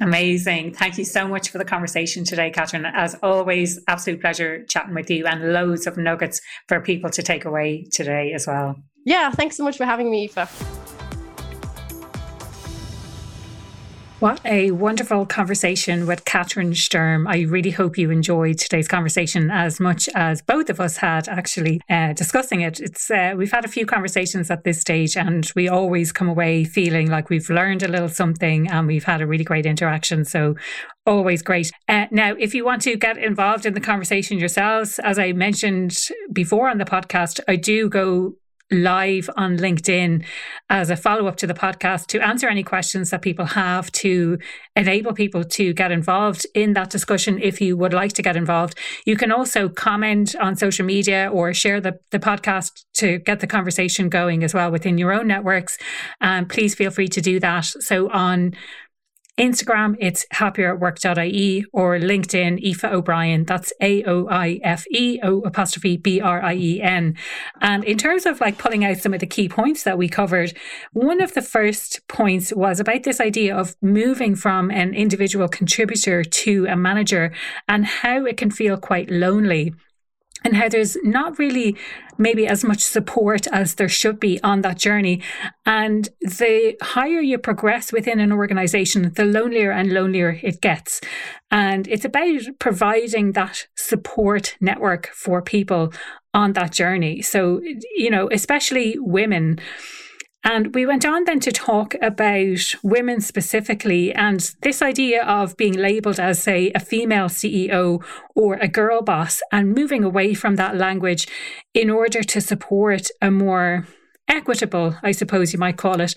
[0.00, 0.74] Amazing.
[0.74, 2.86] Thank you so much for the conversation today, Katrin.
[2.86, 7.44] As always, absolute pleasure chatting with you and loads of nuggets for people to take
[7.44, 8.76] away today as well.
[9.04, 11.09] Yeah, thanks so much for having me, Aoife.
[14.20, 17.26] What a wonderful conversation with Katrin Sturm.
[17.26, 21.80] I really hope you enjoyed today's conversation as much as both of us had actually
[21.88, 22.80] uh, discussing it.
[22.80, 26.64] It's uh, we've had a few conversations at this stage, and we always come away
[26.64, 30.26] feeling like we've learned a little something and we've had a really great interaction.
[30.26, 30.54] So
[31.06, 31.72] always great.
[31.88, 35.96] Uh, now, if you want to get involved in the conversation yourselves, as I mentioned
[36.30, 38.34] before on the podcast, I do go
[38.70, 40.24] live on LinkedIn
[40.68, 44.38] as a follow up to the podcast to answer any questions that people have to
[44.76, 48.78] enable people to get involved in that discussion if you would like to get involved.
[49.04, 53.46] You can also comment on social media or share the, the podcast to get the
[53.46, 55.76] conversation going as well within your own networks.
[56.20, 57.64] Um, please feel free to do that.
[57.64, 58.52] So on
[59.40, 63.44] Instagram, it's happieratwork.ie or LinkedIn, Aoife O'Brien.
[63.46, 67.16] That's A O I F E O apostrophe B R I E N.
[67.62, 70.52] And in terms of like pulling out some of the key points that we covered,
[70.92, 76.22] one of the first points was about this idea of moving from an individual contributor
[76.22, 77.32] to a manager
[77.66, 79.72] and how it can feel quite lonely
[80.44, 81.76] and how there's not really
[82.18, 85.22] maybe as much support as there should be on that journey.
[85.64, 91.00] And the higher you progress within an organization, the lonelier and lonelier it gets.
[91.50, 95.92] And it's about providing that support network for people
[96.34, 97.22] on that journey.
[97.22, 97.60] So,
[97.96, 99.58] you know, especially women
[100.42, 105.74] and we went on then to talk about women specifically and this idea of being
[105.74, 108.02] labeled as, say, a female CEO
[108.34, 111.28] or a girl boss and moving away from that language
[111.74, 113.86] in order to support a more
[114.28, 116.14] equitable, I suppose you might call it,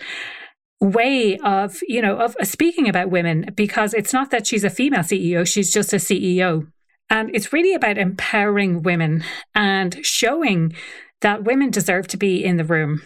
[0.80, 5.02] way of, you know, of speaking about women because it's not that she's a female
[5.02, 6.68] CEO, she's just a CEO.
[7.10, 10.74] And it's really about empowering women and showing
[11.20, 13.02] that women deserve to be in the room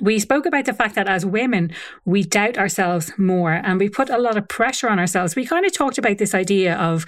[0.00, 1.72] we spoke about the fact that as women,
[2.04, 5.36] we doubt ourselves more and we put a lot of pressure on ourselves.
[5.36, 7.04] We kind of talked about this idea of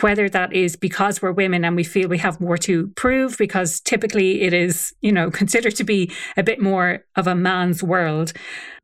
[0.00, 3.80] whether that is because we're women and we feel we have more to prove, because
[3.80, 8.32] typically it is, you know, considered to be a bit more of a man's world.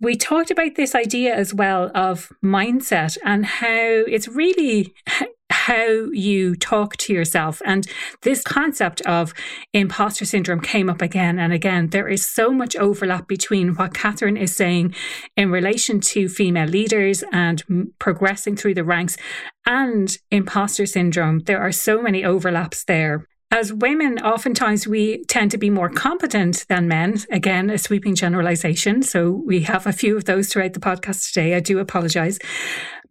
[0.00, 4.94] We talked about this idea as well of mindset and how it's really
[5.60, 7.60] how you talk to yourself.
[7.66, 7.86] And
[8.22, 9.34] this concept of
[9.74, 11.88] imposter syndrome came up again and again.
[11.88, 14.94] There is so much overlap between what Katrin is saying
[15.36, 17.62] in relation to female leaders and
[17.98, 19.18] progressing through the ranks
[19.66, 21.40] and imposter syndrome.
[21.40, 23.26] There are so many overlaps there.
[23.52, 27.18] As women, oftentimes we tend to be more competent than men.
[27.32, 29.02] Again, a sweeping generalization.
[29.02, 31.54] So we have a few of those throughout the podcast today.
[31.54, 32.38] I do apologize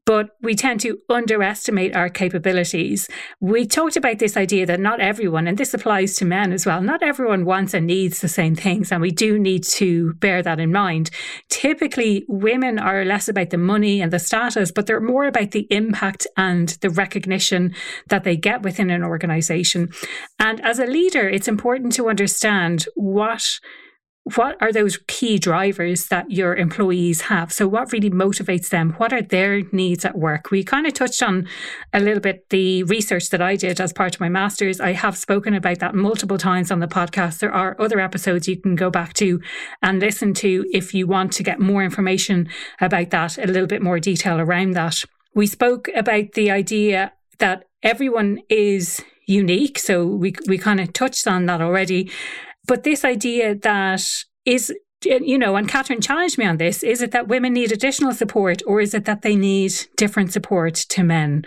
[0.09, 3.07] but we tend to underestimate our capabilities.
[3.39, 6.81] We talked about this idea that not everyone, and this applies to men as well,
[6.81, 8.91] not everyone wants and needs the same things.
[8.91, 11.11] And we do need to bear that in mind.
[11.49, 15.67] Typically, women are less about the money and the status, but they're more about the
[15.69, 17.75] impact and the recognition
[18.07, 19.91] that they get within an organization.
[20.39, 23.59] And as a leader, it's important to understand what
[24.35, 27.51] what are those key drivers that your employees have?
[27.51, 28.93] So, what really motivates them?
[28.93, 30.51] What are their needs at work?
[30.51, 31.47] We kind of touched on
[31.93, 34.79] a little bit the research that I did as part of my master's.
[34.79, 37.39] I have spoken about that multiple times on the podcast.
[37.39, 39.41] There are other episodes you can go back to
[39.81, 42.49] and listen to if you want to get more information
[42.81, 45.03] about that, a little bit more detail around that.
[45.33, 49.79] We spoke about the idea that everyone is unique.
[49.79, 52.11] So, we, we kind of touched on that already.
[52.69, 57.11] But this idea that is you know, and Katrin challenged me on this is it
[57.11, 61.45] that women need additional support or is it that they need different support to men?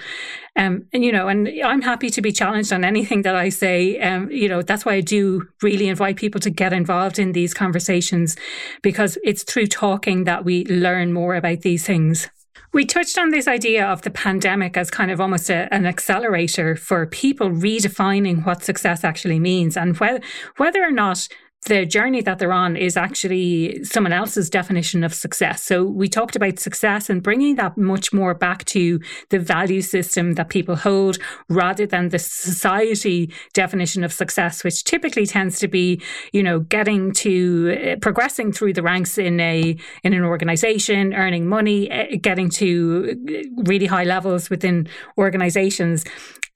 [0.56, 4.00] Um, and, you know, and I'm happy to be challenged on anything that I say.
[4.00, 7.52] Um, you know, that's why I do really invite people to get involved in these
[7.52, 8.36] conversations
[8.80, 12.30] because it's through talking that we learn more about these things.
[12.72, 16.76] We touched on this idea of the pandemic as kind of almost a, an accelerator
[16.76, 20.20] for people redefining what success actually means and wh-
[20.57, 21.28] whether or not
[21.66, 25.62] the journey that they're on is actually someone else's definition of success.
[25.62, 28.98] So we talked about success and bringing that much more back to
[29.28, 35.24] the value system that people hold rather than the society definition of success, which typically
[35.24, 36.02] tends to be,
[36.32, 41.46] you know, getting to uh, progressing through the ranks in a in an organization, earning
[41.46, 46.04] money, uh, getting to uh, really high levels within organizations.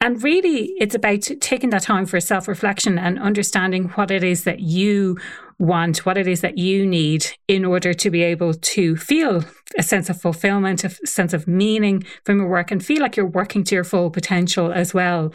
[0.01, 4.45] And really, it's about taking that time for self reflection and understanding what it is
[4.45, 5.17] that you
[5.59, 9.43] want, what it is that you need in order to be able to feel
[9.79, 13.27] a sense of fulfillment, a sense of meaning from your work, and feel like you're
[13.27, 15.33] working to your full potential as well.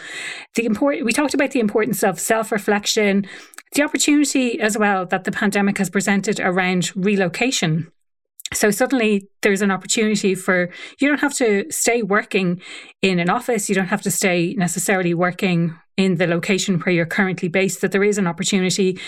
[0.55, 3.25] The important we talked about the importance of self reflection,
[3.73, 7.91] the opportunity as well that the pandemic has presented around relocation.
[8.53, 12.61] So suddenly there's an opportunity for you don't have to stay working
[13.01, 17.05] in an office, you don't have to stay necessarily working in the location where you're
[17.05, 18.99] currently based, that there is an opportunity.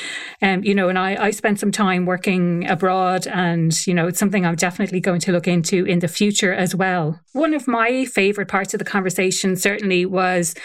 [0.41, 4.19] Um, you know, and I, I spent some time working abroad and, you know, it's
[4.19, 7.19] something I'm definitely going to look into in the future as well.
[7.31, 10.55] One of my favorite parts of the conversation certainly was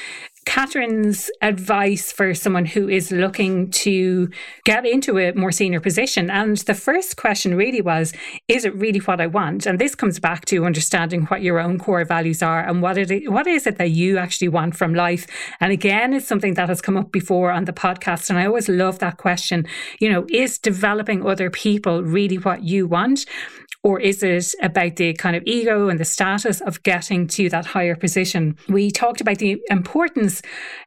[0.49, 4.31] Katrin's advice for someone who is looking to
[4.65, 6.31] get into a more senior position.
[6.31, 8.15] And the first question really was,
[8.49, 9.67] is it really what I want?
[9.67, 13.31] And this comes back to understanding what your own core values are and what it
[13.31, 15.27] what is it that you actually want from life.
[15.61, 18.31] And again, it's something that has come up before on the podcast.
[18.31, 19.67] And I always love that question.
[20.01, 23.27] You know, is developing other people really what you want?
[23.85, 27.65] Or is it about the kind of ego and the status of getting to that
[27.65, 28.57] higher position?
[28.69, 30.38] We talked about the importance,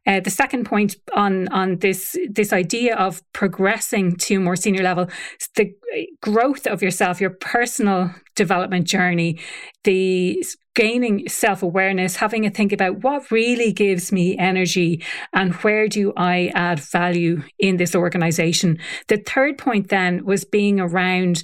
[0.07, 5.07] uh, the second point on, on this, this idea of progressing to more senior level,
[5.55, 5.73] the
[6.21, 9.39] growth of yourself, your personal development journey,
[9.83, 10.43] the
[10.73, 16.13] gaining self awareness, having a think about what really gives me energy and where do
[16.15, 18.79] I add value in this organization.
[19.07, 21.43] The third point then was being around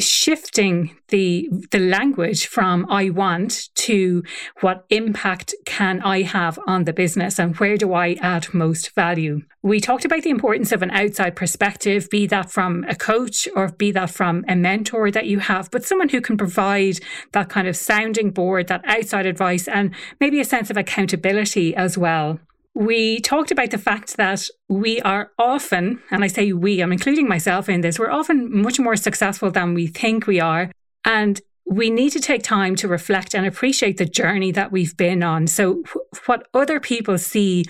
[0.00, 4.22] shifting the the language from I want to
[4.60, 9.42] what impact can I have on the business and where do I add most value.
[9.62, 13.68] We talked about the importance of an outside perspective, be that from a coach or
[13.68, 17.00] be that from a mentor that you have, but someone who can provide
[17.32, 21.98] that kind of sounding board, that outside advice, and maybe a sense of accountability as
[21.98, 22.38] well
[22.78, 27.26] we talked about the fact that we are often, and I say we, I'm including
[27.26, 30.70] myself in this, we're often much more successful than we think we are.
[31.04, 35.24] And we need to take time to reflect and appreciate the journey that we've been
[35.24, 35.48] on.
[35.48, 35.82] So,
[36.26, 37.64] what other people see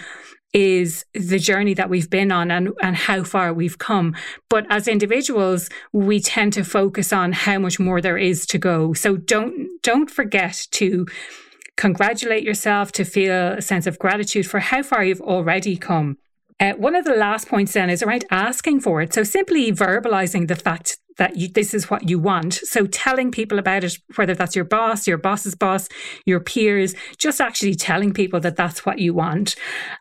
[0.53, 4.15] is the journey that we've been on and, and how far we've come.
[4.51, 8.93] But as individuals, we tend to focus on how much more there is to go.
[8.93, 11.07] So don't don't forget to
[11.79, 16.19] congratulate yourself, to feel a sense of gratitude for how far you've already come.
[16.61, 19.15] Uh, one of the last points then is around asking for it.
[19.15, 22.55] So simply verbalizing the fact that you, this is what you want.
[22.55, 25.89] So telling people about it, whether that's your boss, your boss's boss,
[26.27, 29.55] your peers, just actually telling people that that's what you want.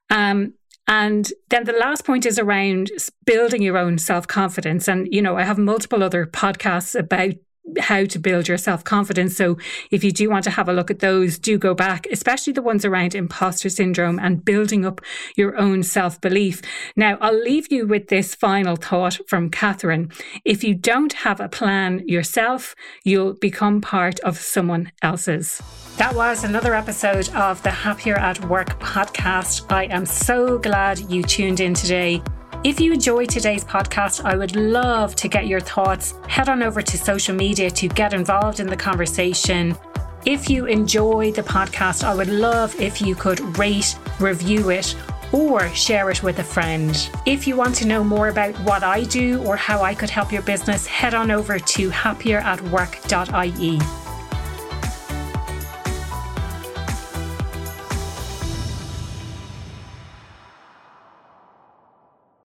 [0.09, 0.55] Um,
[0.87, 2.89] and then the last point is around
[3.25, 4.87] building your own self confidence.
[4.87, 7.33] And, you know, I have multiple other podcasts about
[7.79, 9.35] how to build your self confidence.
[9.35, 9.57] So,
[9.91, 12.61] if you do want to have a look at those, do go back, especially the
[12.61, 15.01] ones around imposter syndrome and building up
[15.35, 16.61] your own self belief.
[16.95, 20.11] Now, I'll leave you with this final thought from Katrin.
[20.45, 25.61] If you don't have a plan yourself, you'll become part of someone else's.
[25.97, 29.71] That was another episode of the Happier at Work podcast.
[29.71, 32.21] I am so glad you tuned in today.
[32.63, 36.15] If you enjoyed today's podcast, I would love to get your thoughts.
[36.27, 39.77] Head on over to social media to get involved in the conversation.
[40.25, 44.95] If you enjoy the podcast, I would love if you could rate, review it,
[45.31, 47.09] or share it with a friend.
[47.25, 50.31] If you want to know more about what I do or how I could help
[50.31, 54.06] your business, head on over to happieratwork.ie.